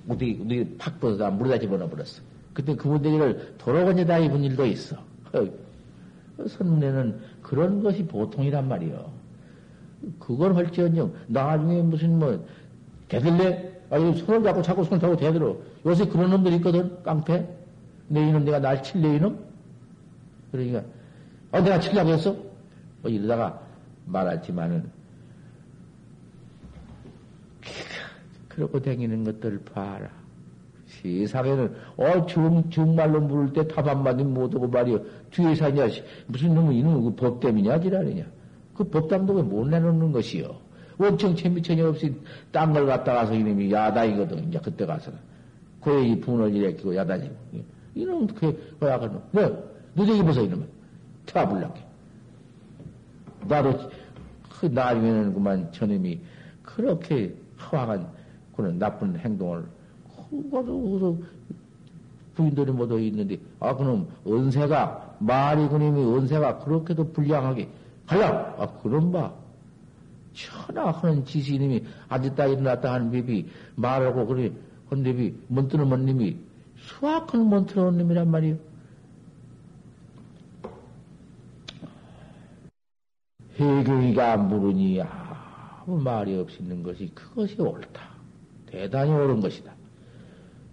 [0.07, 2.23] 무대기, 무대기 팍 벗어다 물에다 집어넣어버렸어.
[2.55, 4.97] 그때 그 무대기를 도로건에다 입은 일도 있어.
[6.49, 9.13] 선문에는 그런 것이 보통이란 말이요.
[10.19, 12.45] 그걸 할지언정 나중에 무슨 뭐
[13.09, 13.74] 대들래?
[13.91, 15.57] 아니 손을 잡고 자꾸 손을 잡고 대들어.
[15.87, 17.47] 요새 그런 놈들이 있거든 깡패.
[18.09, 19.39] 내 이놈 내가 날 칠래 이놈?
[20.53, 20.83] 그러니까
[21.53, 22.37] 아 내가 칠라고 했어?
[23.03, 23.61] 뭐 이러다가
[24.07, 24.91] 말하지만은
[28.49, 30.09] 그러고 다니는 것들 봐라.
[30.87, 35.89] 세상에는 어 정, 정말로 물을 때탑 한마디 못하고 말이여 뒤에 사냐
[36.27, 38.25] 무슨 놈은 이놈 그 법땜이냐 지랄이냐
[38.75, 40.64] 그 법당도 왜 못 내놓는 것이요.
[40.99, 42.15] 원청 천미천이 없이
[42.53, 44.49] 딴 걸 갖다 가서 이놈이 야단이거든.
[44.49, 45.19] 이제 그때 가서는.
[45.81, 47.35] 그에 이 분을 일으키고 야단이고.
[47.95, 50.67] 이놈 그, 그야가는 뭐, 누대기 벗어 이놈은.
[51.27, 51.85] 타불락해.
[53.47, 53.91] 나도,
[54.49, 56.21] 그 나중에는 그만 저놈이
[56.63, 58.07] 그렇게 허황한
[58.57, 59.65] 그런 나쁜 행동을,
[60.31, 61.23] 그거도,
[62.35, 67.69] 부인들이 모두 있는데, 아, 그놈, 은세가, 말이 그놈이 은세가 그렇게도 불량하게,
[68.07, 68.55] 가야!
[68.59, 69.33] 아, 그런 봐.
[70.35, 74.53] 천하 하는 지시님이 앉았다 일어났다 하는 법이 말하고 그래,
[74.91, 76.37] 헌데비, 먼뜨는 먼 님이
[76.77, 78.57] 수학은 먼뜨는 놈이란 말이요.
[83.57, 88.01] 해경이가 물으니 아무 말이 없이 있는 것이 그것이 옳다.
[88.67, 89.73] 대단히 옳은 것이다.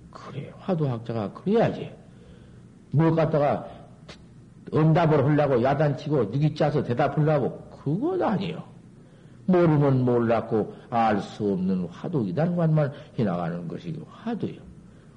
[0.10, 1.92] 그래, 화두학자가 그래야지.
[2.92, 3.68] 뭘 갖다가
[4.74, 8.71] 응답을 하려고 야단치고 누기 짜서 대답하려고 그것 아니요.
[9.46, 14.60] 모르면 몰랐고 알 수 없는 화두이다는 것만 해나가는 것이 화두요.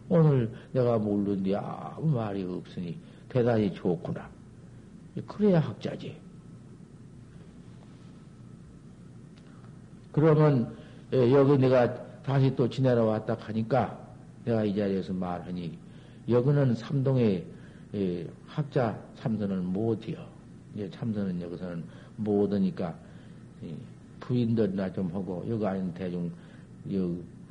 [0.08, 2.98] 오늘 내가 모르는데 아무 말이 없으니
[3.28, 4.28] 대단히 좋구나.
[5.26, 6.16] 그래야 학자지.
[10.12, 10.76] 그러면
[11.12, 13.98] 예, 여기 내가 다시 또 지내러 왔다 하니까
[14.44, 15.78] 내가 이 자리에서 말하니
[16.28, 17.44] 여기는 삼동에
[17.94, 19.72] 예, 학자 참선은.
[20.74, 21.84] 이제 참선은 여기서는
[22.16, 22.94] 못하니까
[24.24, 26.30] 부인들이나 좀 하고 여기 아닌 대중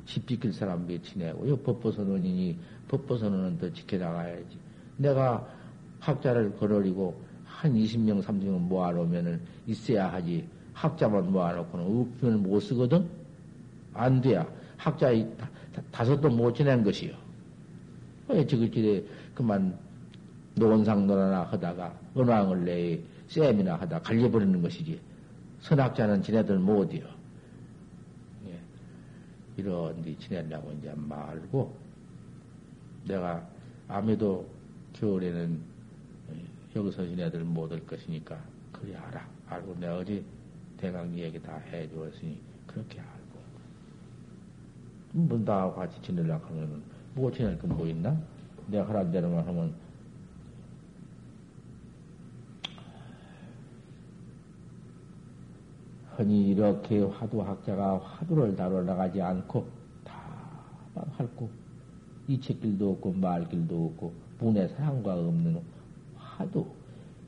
[0.06, 2.58] 집 지킬 사람 몇 지내고 여 법보선언이니
[2.88, 4.58] 법보선언은 더 지켜나가야지.
[4.96, 5.46] 내가
[6.00, 10.46] 학자를 거느리고 한 20명, 30명 모아놓으면은 있어야 하지.
[10.74, 13.06] 학자만 모아놓고는 없으면 못 쓰거든?
[13.94, 14.46] 안 돼야.
[14.76, 15.10] 학자
[15.90, 17.14] 다섯도 못 지낸 것이요.
[18.28, 19.78] 왜 저것들이 그만
[20.56, 25.00] 노원상노라나 하다가 은왕을 내에 쌤이나 하다 갈려버리는 것이지.
[25.64, 27.06] 선학자는 지네들 못이요.
[28.48, 28.60] 예.
[29.56, 31.74] 이런 데 지내려고 이제 말고
[33.06, 33.46] 내가
[33.88, 34.46] 아무래도
[34.92, 35.58] 겨울에는
[36.76, 38.38] 여기서 지네들 못 올 것이니까
[38.72, 39.26] 그래 알아.
[39.48, 40.22] 알고 내가 어제
[40.76, 43.40] 대강 얘기 다 해주었으니 그렇게 알고.
[45.12, 46.82] 문다 같이 지내려고 하면은
[47.14, 48.14] 뭐 지낼 건뭐 있나?
[48.66, 49.74] 내가 하란 대로만 하면
[56.16, 59.66] 흔히 이렇게 화두학자가 화두를 다뤄 나가지 않고
[60.04, 61.50] 다만 핥고
[62.28, 65.60] 이책길도 없고 말길도 없고 분의 사랑과 없는
[66.16, 66.66] 화두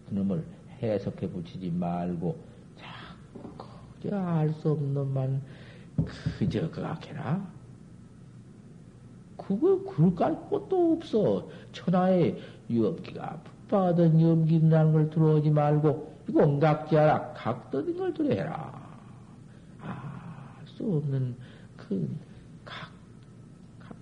[0.09, 0.45] 그놈을
[0.83, 2.37] 해석해 붙이지 말고
[2.79, 3.67] 자꾸
[4.15, 5.43] 알수 없는 놈만
[6.05, 7.57] 그저 그악해라.
[9.37, 11.49] 그거 그럴까 것도 없어.
[11.73, 12.37] 천하에
[12.73, 17.33] 염기가 붙박하던 염기라는 걸 들어오지 말고 이거 옹각지하라.
[17.35, 18.87] 각도인 걸 들어해라.
[19.81, 21.37] 알수 없는
[21.77, 22.17] 그
[22.65, 22.91] 각,
[23.79, 23.97] 각,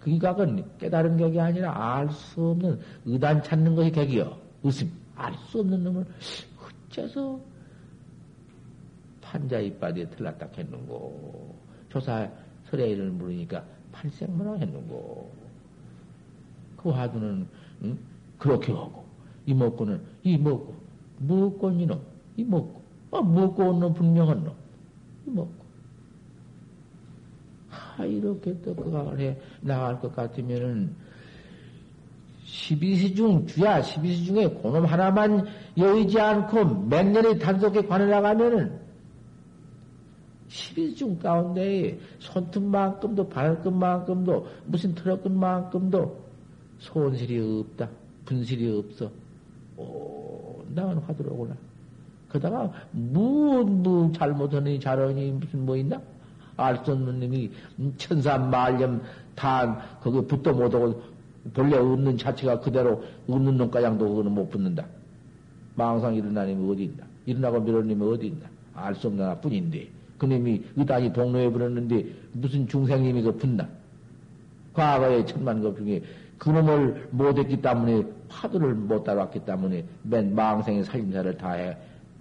[0.00, 4.38] 그 각은 깨달은 격이 아니라 알 수 없는 의단 찾는 것이 격이여.
[4.64, 6.04] 의심 알 수 없는 놈을
[6.90, 7.40] 어째서
[9.20, 11.56] 판자 이빨에 틀렸다 했는고.
[11.88, 12.28] 조사
[12.70, 15.30] 설애인을 물으니까 팔생문화 했는고.
[16.76, 17.46] 그 화두는
[17.82, 17.98] 응?
[18.38, 19.04] 그렇게 하고
[19.46, 20.74] 이먹고는 이먹
[21.18, 22.00] 고 먹고 이놈
[22.36, 24.68] 이 먹고 아 먹고 온놈 분명한 놈
[25.28, 25.52] 이 먹고
[27.68, 30.94] 하 이렇게 또 그가 해 나갈 것 같으면은
[32.46, 35.46] 12시 중 주야 12시 중에 그놈 하나만
[35.76, 38.80] 여의지 않고 맹년에 단속에 관해 나가면은
[40.48, 46.28] 12시 중 가운데 손톱만큼도 발끝만큼도 무슨 트럭끝만큼도
[46.78, 47.90] 손실이 없다.
[48.24, 49.10] 분실이 없어.
[49.76, 50.47] 오,
[50.78, 51.54] 나는 화두로구나.
[52.28, 56.00] 그다가 뭐, 뭐 잘못하니 잘하니 무슨 뭐 있나?
[56.56, 57.50] 알 수 없는 놈이
[57.96, 59.00] 천사말념
[59.34, 61.00] 단 거기 붙도 못하고
[61.54, 64.84] 본래 웃는 자체가 그대로 웃는 놈가량도 그거는 못 붙는다.
[65.76, 67.04] 망상 일어나님이 어디 있나?
[67.26, 68.46] 일어나고 밀어님이 어디 있나?
[68.74, 73.68] 알 수 없는 하뿐인데 그놈이 의단이 동로해 버렸는데 무슨 중생님이 그 붙나?
[74.72, 76.02] 과거에 천만 것 중에
[76.38, 81.76] 그놈을 못했기 때문에 화두를 못 따라왔기 때문에 맨 망생의 살림살을 다해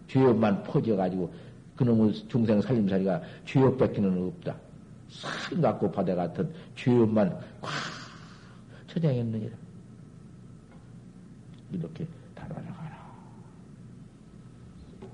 [0.07, 1.31] 죄업만 퍼져가지고
[1.75, 4.55] 그놈의 중생 살림살이가 죄업 뺏기는 없다.
[5.09, 7.29] 산 갖고 바다 같은 죄업만
[7.61, 7.71] 꽉
[8.87, 9.55] 처장했느니라.
[11.71, 12.97] 이렇게 달아나가라.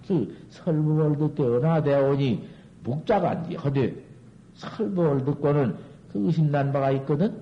[0.07, 2.47] 그 설부월드 때 은하대원이
[2.83, 3.95] 묵자간지 허되
[4.55, 5.75] 설부월 듣고는
[6.11, 7.41] 그 의심난 바가 있거든.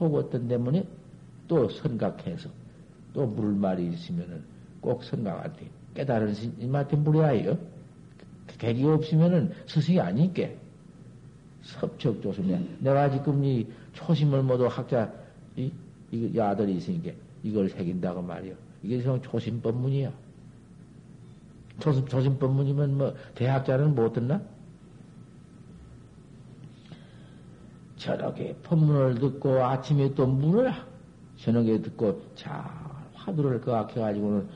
[0.00, 0.84] 혹 어떤 때문에
[1.46, 2.48] 또 생각해서
[3.12, 4.42] 또 물을 말이 있으면은
[4.80, 7.58] 꼭 생각한테 깨달은 스님한테 물어야요.
[8.58, 10.56] 객이 없으면은 스승이 아니께
[11.62, 12.60] 섭척 조심해.
[12.78, 15.12] 내가 지금 이 초심을 모두 학자
[15.56, 15.70] 이,
[16.10, 18.54] 이 아들이 있으니까 이걸 새긴다고 말이요.
[18.82, 20.12] 이게 좀 초심법문이야.
[21.80, 24.40] 초심, 초심법문이면 뭐 대학자는 못 듣나?
[28.00, 30.86] 저녁에 법문을 듣고 아침에 또 물어라.
[31.36, 32.50] 저녁에 듣고 잘
[33.12, 34.48] 화두를 거악해가지고는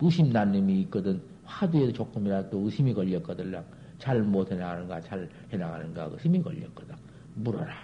[0.00, 1.20] 의심난 놈이 있거든.
[1.44, 3.60] 화두에도 조금이라도 의심이 걸렸거든.
[3.98, 6.94] 잘 못 해나가는가, 잘 해나가는가, 의심이 걸렸거든.
[7.34, 7.74] 물어라.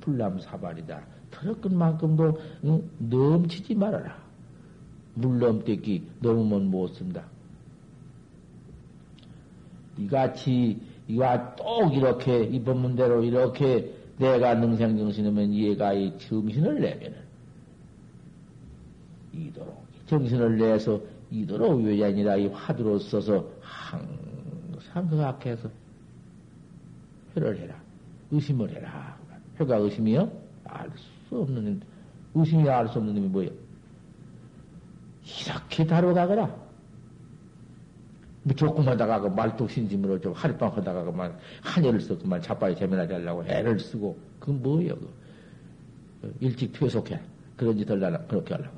[0.00, 1.02] 불남사발이다.
[1.30, 2.90] 털어끈만큼도 응?
[2.98, 4.14] 넘치지 말아라.
[5.14, 7.24] 물 넘대기 넘으면 못 쓴다.
[9.96, 17.18] 이같이 이와 똑 이렇게 이 법문대로 이렇게 내가 능생정신이면 얘가 이 정신을 내면은
[19.32, 21.00] 이도록 정신을 내서
[21.30, 25.68] 이도록 외자니라 이 화두로 써서 항상 그 앞에서
[27.36, 27.74] 회를 해라.
[28.30, 29.16] 의심을 해라.
[29.60, 30.30] 회가 의심이요?
[30.64, 30.90] 알
[31.28, 31.80] 수 없는,
[32.34, 33.50] 의심이 알 수 없는 놈이 뭐예요?
[35.44, 36.65] 이렇게 다뤄가거라.
[38.46, 43.14] 뭐 조금 하다가 그 말뚝 신심으로 좀 하룻밤 하다가 그만 한여를 써 그만 자빠이 재면하지
[43.14, 44.94] 하려고 애를 쓰고 그건 뭐예요?
[46.22, 47.18] 그 일찍 퇴속해
[47.56, 48.76] 그런 짓을 나라 그렇게 하려고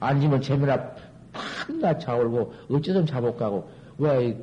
[0.00, 0.90] 앉으면 재면아
[1.32, 3.66] 판나 차올고 어쩌든 잡못 가고
[3.96, 4.36] 왜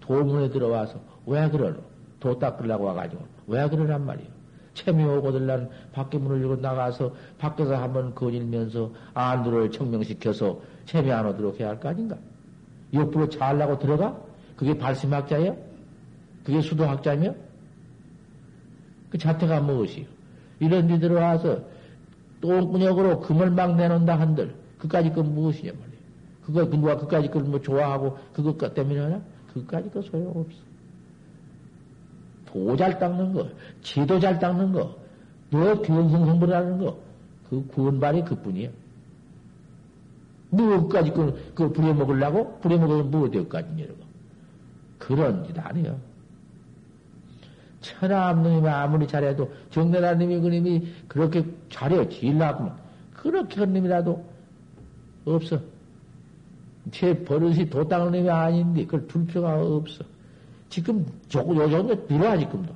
[0.00, 1.76] 도문에 들어와서 왜 그러노?
[2.20, 4.30] 도 닦으려고 와가지고 왜 그러란 말이에요?
[4.72, 11.60] 채미 오고들 난 밖에 문을 열고 나가서 밖에서 한번 거닐면서 안두를 청명시켜서 채미 안 오도록
[11.60, 12.16] 해야 할 거 아닌가?
[12.92, 14.18] 옆으로 잘라고 들어가?
[14.56, 15.56] 그게 발심학자예요?
[16.44, 17.34] 그게 수도학자며?
[19.10, 20.06] 그 자태가 무엇이요?
[20.60, 21.60] 이런 데 들어와서
[22.40, 25.98] 똥구녕으로 금을 막 내놓는다 한들, 그까지 건 무엇이냐 말이에요.
[26.44, 29.20] 그거, 그 누가 그까지 걸뭐 좋아하고 그것 때문에 하나?
[29.52, 30.68] 그까지 거 소용없어.
[32.46, 33.48] 도 잘 닦는 거,
[33.82, 34.96] 지도 잘 닦는 거,
[35.50, 36.98] 너 견성성불하는 거,
[37.50, 38.70] 그 구원발이 그뿐이야.
[40.50, 42.58] 무엇까지 그, 그 부려먹으려고?
[42.60, 44.00] 부려먹으면 뭐 어디까지 이러고.
[44.98, 45.98] 그런 짓 아니에요.
[47.80, 52.08] 천하암님이 아무리 잘해도 정나라님이 그님이 그렇게 잘해요.
[52.08, 52.76] 제일 나쁘면.
[53.14, 54.24] 그렇게 한 놈이라도
[55.24, 55.60] 없어.
[56.90, 60.04] 제 버릇이 내면 아닌데, 그걸 둘 필요가 없어.
[60.70, 62.74] 지금 조금, 요 정도 들어와, 지금도.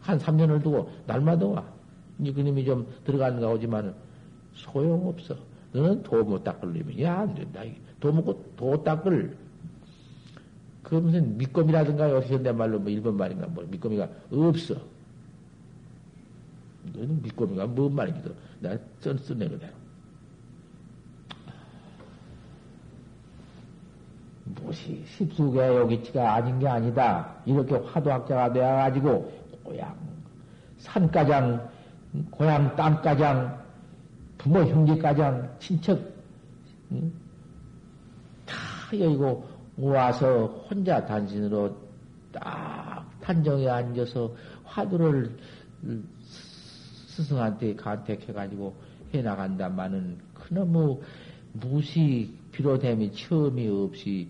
[0.00, 1.64] 한 3년을 두고, 날마다 와.
[2.20, 3.94] 이 그님이 좀 들어가는가 오지만,
[4.54, 5.36] 소용없어.
[5.76, 7.02] 너는 도못 놈이.
[7.02, 7.60] 야, 안 된다.
[8.00, 9.36] 도 먹고, 도 닦을.
[10.82, 14.74] 그 무슨 밑검이라든가, 현대 말로 뭐 일본 말인가, 뭐, 밑검이가 없어.
[16.94, 19.72] 너는 밑검이가 뭔 말인지도, 나 썬쓰네, 그대로.
[24.44, 27.34] 무엇이 십수계 여기치가 아닌 게 아니다.
[27.44, 29.32] 이렇게 화도학자가 되어가지고
[29.64, 29.96] 고향
[30.78, 31.68] 산가장,
[32.30, 33.65] 고향 땅가장,
[34.38, 36.00] 부모 형제가장, 친척
[36.92, 37.12] 응?
[38.44, 38.54] 다
[38.92, 41.76] 여기고 와서 혼자 단신으로
[42.32, 44.34] 딱 단정에 앉아서
[44.64, 45.36] 화두를
[46.22, 48.74] 스승한테 간택해가지고
[49.12, 51.00] 해나간다마는 그놈의
[51.52, 54.28] 무시 비로됨이 처음이 없이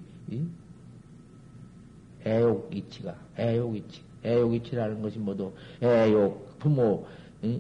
[2.25, 4.03] 애욕 이치가, 애욕 이치.
[4.25, 7.07] 애욕 이치라는 것이 모두 애욕, 부모,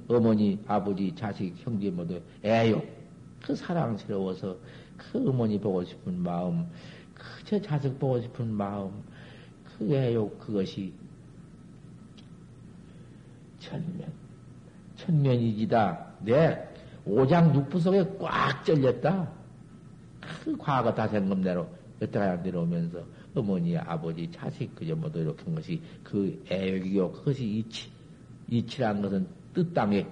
[0.08, 2.84] 어머니, 아버지, 자식, 형제 모두 애욕.
[3.42, 4.56] 그 사랑스러워서
[4.96, 6.66] 그 어머니 보고 싶은 마음,
[7.14, 8.90] 그 저 자식 보고 싶은 마음,
[9.78, 10.92] 그 애욕, 그것이
[13.60, 14.12] 천면,
[14.96, 16.06] 천면이지다.
[16.20, 16.68] 내
[17.04, 19.30] 오장 육부 속에 꽉 쩔렸다.
[20.42, 21.68] 그 과거 다 생금대로
[22.00, 23.04] 여태까지 내려오면서
[23.34, 27.12] 어머니, 아버지, 자식, 그저 모두 이렇게 한 것이 그 애욕이요.
[27.12, 27.90] 그것이 이치.
[28.48, 29.26] 이치란 것은
[29.56, 30.06] 뜻땅에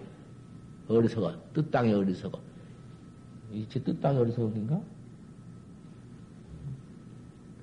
[0.89, 1.35] 어리석어.
[1.53, 2.41] 뜻땅에 어리석어.
[3.53, 4.81] 이치 뜻땅에 어리석은가?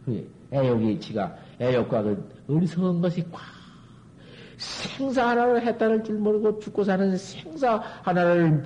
[0.05, 0.23] 그래.
[0.53, 3.41] 애욕의 이치가, 애욕과 그 어리석은 것이 꽉
[4.57, 8.63] 생사 하나를 했다는 줄 모르고 죽고 사는 생사 하나를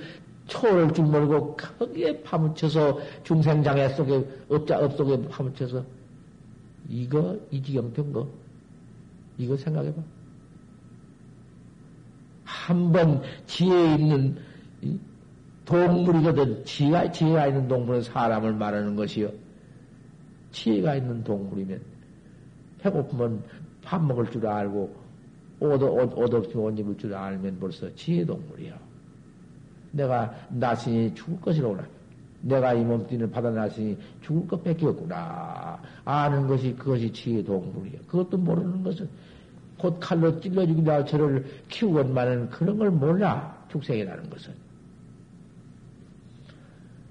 [0.48, 5.86] 초월할 줄 모르고 거기에 파묻혀서 중생장애 속에 업자 업 속에 파묻혀서
[6.90, 8.28] 이거 이 지경 된 거.
[9.38, 10.02] 이거 생각해봐.
[12.46, 14.38] 한 번 지혜 있는
[15.66, 16.64] 동물이거든.
[16.64, 19.32] 지혜가, 지혜가 있는 동물은 사람을 말하는 것이요.
[20.52, 21.82] 지혜가 있는 동물이면
[22.80, 23.44] 배고프면
[23.84, 24.96] 밥 먹을 줄 알고
[25.60, 28.78] 옷, 옷, 입을 줄 알면 벌써 지혜 동물이야.
[29.92, 31.86] 내가 나신이 죽을 것이로구나.
[32.42, 35.82] 내가 이 몸뚱이를 받아놨으니 죽을 것밖에 없구나.
[36.04, 38.02] 아는 것이 그것이 지혜 동물이야.
[38.08, 39.10] 그것도 모르는 것은
[39.78, 43.56] 곧 칼로 찔러 죽이다 저를 키우건만은 그런 걸 몰라.
[43.70, 44.54] 축생이라는 것은.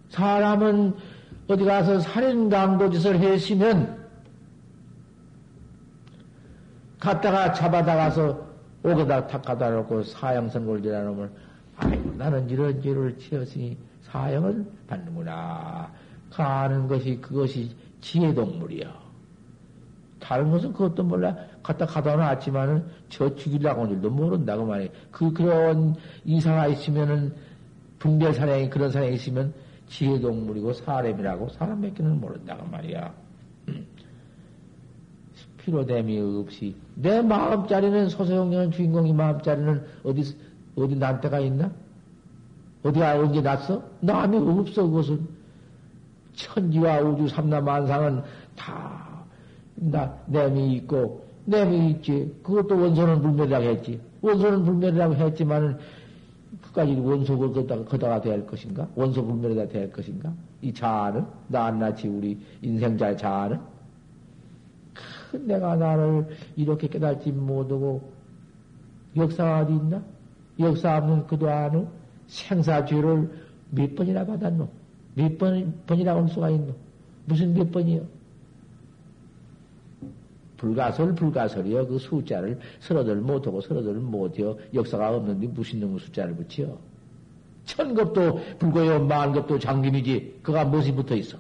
[0.08, 0.94] 사람은
[1.48, 4.04] 어디 가서 살인 강도 짓을 했으면
[6.98, 11.30] 갔다가 잡아다가서 옥에다 탁 갖다 놓고 사형선고를 지라 놓으면
[11.76, 15.90] 아이고 나는 이런 죄를 지었으니 사형을 받는구나.
[16.30, 18.92] 가는 것이 그것이 지혜동물이야.
[20.20, 21.36] 다른 것은 그것도 몰라.
[21.64, 24.90] 갖다 가다 놨지만은 저 죽이려고 한 줄도 모른다고 말해.
[25.10, 27.34] 그, 그런 이상가 있으면은
[27.98, 29.52] 분별 사냥이 그런 사냥이 있으면
[29.89, 33.12] 지혜동물이고 사람이라고 사람 몇개는 모른다고 말이야.
[35.56, 40.36] 피로됨이 없이 내 마음자리는 소소영령한 주인공이 마음자리는 어디
[40.76, 41.72] 어디 난 때가 있나?
[42.82, 43.82] 어디가 언제 났어?
[44.01, 45.26] 남이 없어, 그것은.
[46.34, 48.22] 천지와 우주 삼라만상은
[48.56, 49.24] 다,
[49.76, 52.34] 나, 내미 있고, 내미 있지.
[52.42, 54.00] 그것도 원소는 불멸이라고 했지.
[54.22, 55.78] 원소는 불멸이라고 했지만은,
[56.62, 58.88] 그까지 원소가 거다가, 거다가 될 것인가?
[58.94, 60.32] 원소 불멸이다 될 것인가?
[60.62, 61.26] 이 자아는?
[61.48, 63.58] 낱낱이 우리 인생자의 자아는?
[65.30, 68.10] 큰 내가 나를 이렇게 깨달지 못하고,
[69.16, 70.02] 역사가 어디 있나?
[70.58, 71.88] 역사 없는 그도 아노?
[72.26, 73.30] 생사죄를
[73.70, 74.68] 몇 번이나 받았노?
[75.14, 76.74] 몇 번, 번이나 올 수가 있노?
[77.26, 78.02] 무슨 몇 번이요?
[80.56, 81.86] 불가설, 불가설이요.
[81.89, 84.56] 그 숫자를 서로들 못하고 서로들 못해요.
[84.72, 86.78] 역사가 없는데 무슨 놈의 숫자를 붙여?
[87.64, 90.40] 천급도 불고요, 만급도 장김이지.
[90.43, 91.39] 그가 무엇이 붙어 있어?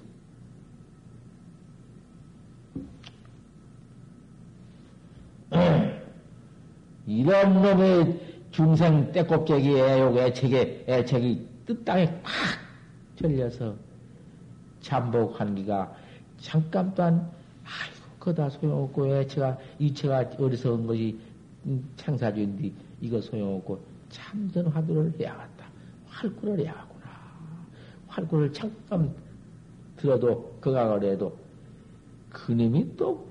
[7.06, 8.20] 이런 놈의
[8.50, 12.32] 중생 떼꼽재기 애욕 애책에 애책이 뜻땅에 팍
[13.16, 13.74] 절려서
[14.80, 15.92] 잠복 한기가
[16.38, 17.30] 잠깐 또한
[17.64, 17.93] 아이고
[18.24, 21.18] 그다 소용없고 애체가 이체가 어리석은 것이
[21.96, 22.72] 창사주인데
[23.02, 25.66] 이거 소용없고 참된 화두를 해야겠다.
[26.08, 27.04] 활구를 해야하구나.
[28.08, 29.14] 활구를 잠깐
[29.96, 31.36] 들어도 거각을 해도
[32.30, 33.26] 그님이 또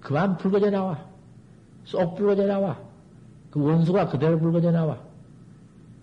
[0.00, 1.04] 그만 불거져 나와.
[1.84, 2.80] 쏙 불거져 나와.
[3.50, 4.98] 그 원수가 그대로 불거져 나와.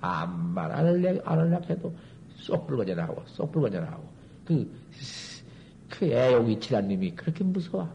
[0.01, 1.93] 암만 안 할래, 안 할래 해도
[2.37, 4.03] 쏙 불거져 나오고, 쏙 불거져 나오고.
[4.45, 4.71] 그,
[5.99, 7.89] 그 애욕이치란 님이 그렇게 무서워.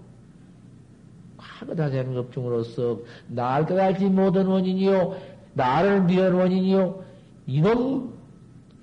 [1.39, 5.17] 과거다 생급중으로서 날 깨달지 못한 원인이요.
[5.55, 7.03] 나를 미운 원인이요.
[7.47, 8.13] 이놈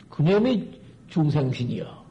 [0.09, 0.71] 그놈이
[1.07, 2.01] 중생신이요.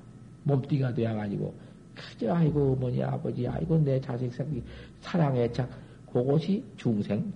[0.45, 1.53] 몸띠가 돼야가지고
[1.97, 4.63] 그저 아이고 어머니 아버지 아이고 내 자식 생기
[5.01, 5.69] 사랑의 착
[6.13, 7.33] 그것이 중생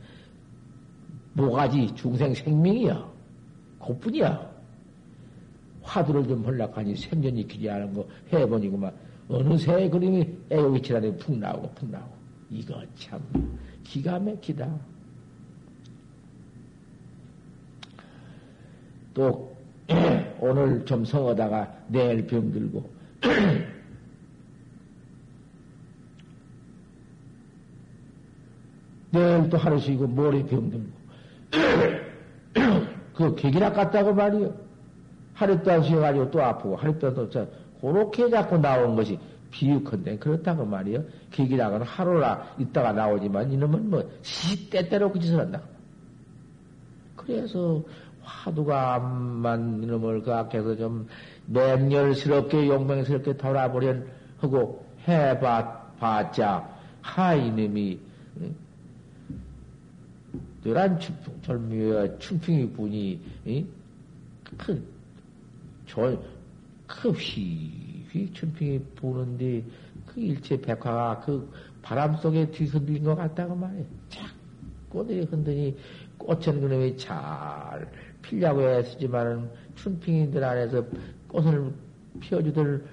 [1.32, 3.12] 모가지 중생 생명이야.
[3.80, 4.54] 그뿐이야.
[5.82, 8.92] 화두를 좀 헐락하니 생전이 기지 않은 거 해보니구만
[9.28, 12.14] 어느새 그림이 애고이치라니 푹 나오고 푹 나오고
[12.50, 13.20] 이거 참
[13.82, 14.68] 기가 막히다.
[19.14, 19.56] 또
[20.40, 22.90] 오늘 좀 성하다가 내일 병들고
[29.12, 31.04] 내일 또 하루 쉬고 모레 병들고
[33.14, 34.64] 그 계기락 같다고 말이요.
[35.34, 37.46] 하루 동안 쉬어가지고 또 아프고 하루 동안 또 저,
[37.84, 39.18] 그렇게 자꾸 나온 것이
[39.50, 41.04] 비유컨대 그렇다고 말이요.
[41.30, 45.60] 계기락은 하루나 있다가 나오지만 이놈은 뭐 시때때로 그 짓을 한다.
[47.14, 47.82] 그래서
[48.22, 51.06] 화두가 암만 이놈을 그 앞에서 좀
[51.46, 53.94] 맹렬스럽게 용맹스럽게 돌아보려
[54.38, 56.66] 하고 해봤자
[57.02, 58.00] 하 이놈이
[60.62, 63.20] 뇌란 춘풍 절미와 춘풍이 분이
[64.56, 64.82] 큰
[65.86, 66.18] 절,
[66.86, 69.64] 그 휘휘 춘풍이 부는데
[70.06, 71.50] 그 일체 백화가 그
[71.82, 73.84] 바람 속에 뒤흔들린 것 같다고 말해.
[74.08, 75.76] 자꾸 들이 흔드니
[76.18, 77.90] 꽃은 그놈이 잘
[78.22, 80.84] 피려고 애쓰지만은 춘풍이들 안에서
[81.28, 81.72] 꽃을
[82.20, 82.84] 피워주들,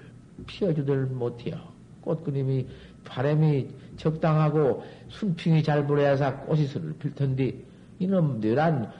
[0.47, 1.71] 피워주들 못해요.
[2.01, 2.67] 꽃 그림이
[3.03, 7.53] 바람이 적당하고 순풍이 잘 불어야사 꽃이 술을 필 텐데
[7.99, 8.91] 이놈 뇌란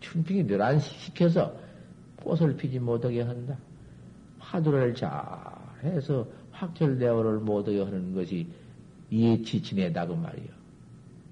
[0.00, 1.54] 춘풍이 뇌란 시켜서
[2.22, 3.56] 꽃을 피지 못하게 한다.
[4.50, 5.10] 화두를 잘
[5.82, 8.46] 해서 확철대오를 못하게 하는 것이
[9.10, 10.48] 이해치 지내다 그 말이요.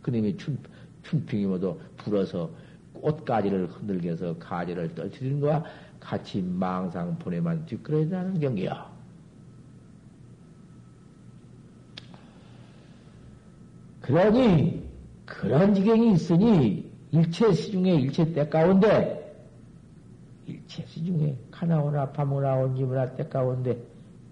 [0.02, 0.58] 그님이 춘,
[1.02, 2.50] 춘풍이 모두 불어서
[2.94, 5.64] 꽃가지를 흔들게 해서 가지를 떨치는 거와
[5.98, 8.94] 같이 망상 보내만 뒷그러지는 경기야.
[14.00, 14.86] 그러니
[15.24, 19.25] 그런 지경이 있으니 일체 시중에 일체 때 가운데
[20.46, 23.76] 일체 시 중에 가나오나 파무나 온지무나 때 가운데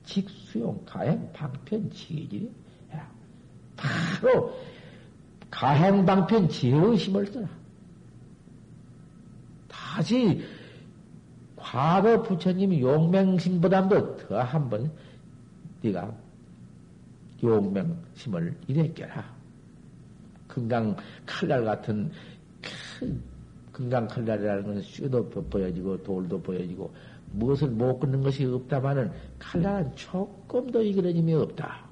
[0.05, 2.51] 직수용 가행 방편 지질이
[3.77, 4.57] 바로
[5.51, 7.49] 가행 방편 지혜의 힘을 써라.
[9.69, 10.45] 다시
[11.57, 14.91] 과거 부처님 용맹심보다도 더 한번
[15.82, 16.15] 네가
[17.43, 19.35] 용맹심을 일으켜라.
[20.49, 20.97] 금강
[21.27, 22.11] 칼날 같은
[22.99, 23.23] 큰
[23.75, 26.95] 금강 칼날이라는 것은 쇠도 보여지고 돌도 보여지고
[27.33, 29.11] 무엇을 못 끊는 것이 없다마는
[29.41, 31.85] 칼날은 조금 더 이그러짐이 없다.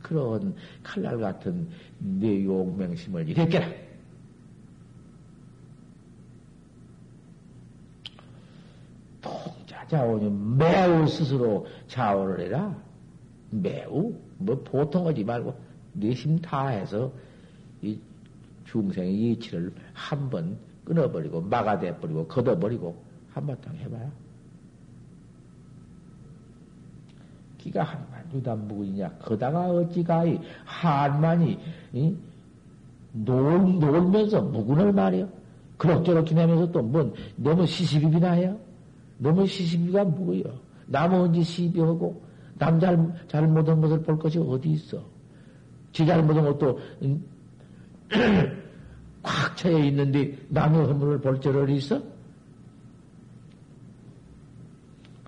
[0.00, 1.68] 그런 칼날 같은
[1.98, 3.68] 내 용맹심을 일으켜라.
[9.20, 12.74] 통자자오니 매우 스스로 자원을 해라.
[13.50, 15.54] 매우 뭐 보통 하지 말고
[15.92, 17.12] 내심 다해서
[17.82, 18.00] 이
[18.70, 22.96] 중생의 이치를 한 번 끊어버리고 막아대버리고 걷어버리고
[23.32, 24.10] 한바탕 해봐라.
[27.58, 31.58] 기가 한만 유단 무근이냐 거다가 어찌가이 한만이
[31.92, 32.14] 이?
[33.12, 35.28] 놀, 놀면서 무근을 말이요.
[35.76, 38.58] 그럭저럭 지내면서 또 뭔 너무 시시비비나 해요.
[39.18, 40.44] 너무 시시비가 뭐예요.
[40.86, 42.22] 남 언제 시비하고
[42.58, 42.96] 남 잘,
[43.28, 45.02] 잘못한 것을 볼 것이 어디 있어.
[45.92, 47.24] 지 잘못한 것도 음,
[49.22, 52.00] 꽉 차여 있는데 남의 허물을 볼 줄을 있어?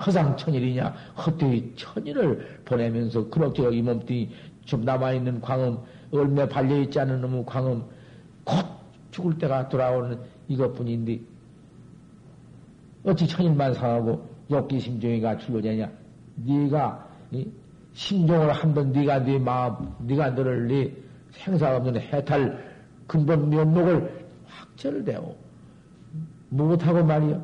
[0.04, 0.94] 허상 천일이냐?
[1.26, 4.30] 헛되이 천일을 보내면서 그렇게 이 몸뚱이
[4.64, 5.78] 좀 남아있는 광음,
[6.10, 7.82] 얼마 발려있지 않은 놈의 광음,
[8.44, 8.64] 곧
[9.10, 11.20] 죽을 때가 돌아오는 이것뿐인데,
[13.04, 15.90] 어찌 천일만 상하고 욕기 심정이가 출로되냐?
[16.36, 17.08] 네가
[17.92, 20.94] 심종을 한 번 네가 네 마음, 네가 너를 네
[21.32, 22.69] 생사 없는 해탈
[23.10, 25.34] 근본 면목을 확철되어
[26.50, 27.42] 못하고 말이야.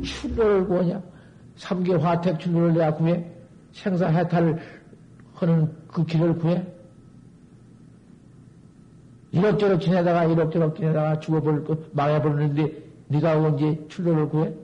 [0.00, 1.02] 출로를 구하냐?
[1.56, 3.28] 삼계 화택 출로를 내가 구해?
[3.72, 4.60] 생사 해탈을
[5.34, 6.64] 하는 그 길을 구해?
[9.32, 14.54] 이럭저럭 지내다가 이럭저럭 지내다가 죽어버릴 것 망해버리는데 네가 언제 출로를 구해?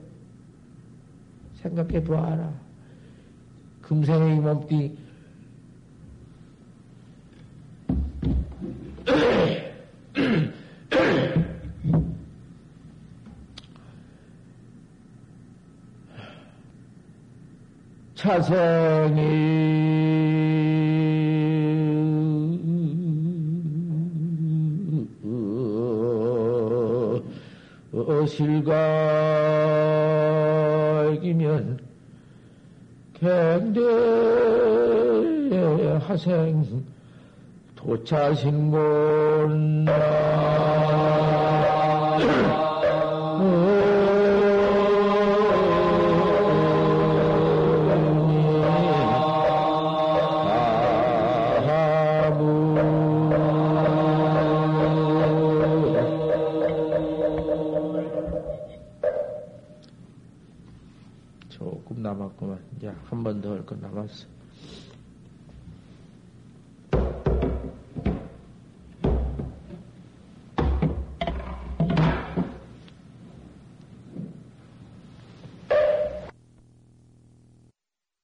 [1.55, 2.49] 생각해 보아라.
[3.81, 4.97] 금생의 몸띠
[18.15, 19.67] 자생이
[31.17, 31.79] 실각이면
[33.13, 33.81] 갱대
[36.07, 36.63] 하생
[37.87, 39.87] 도차식몬나
[61.49, 62.59] 조금 남았구만.
[62.77, 64.27] 이제 한 번 더 할 거 남았어.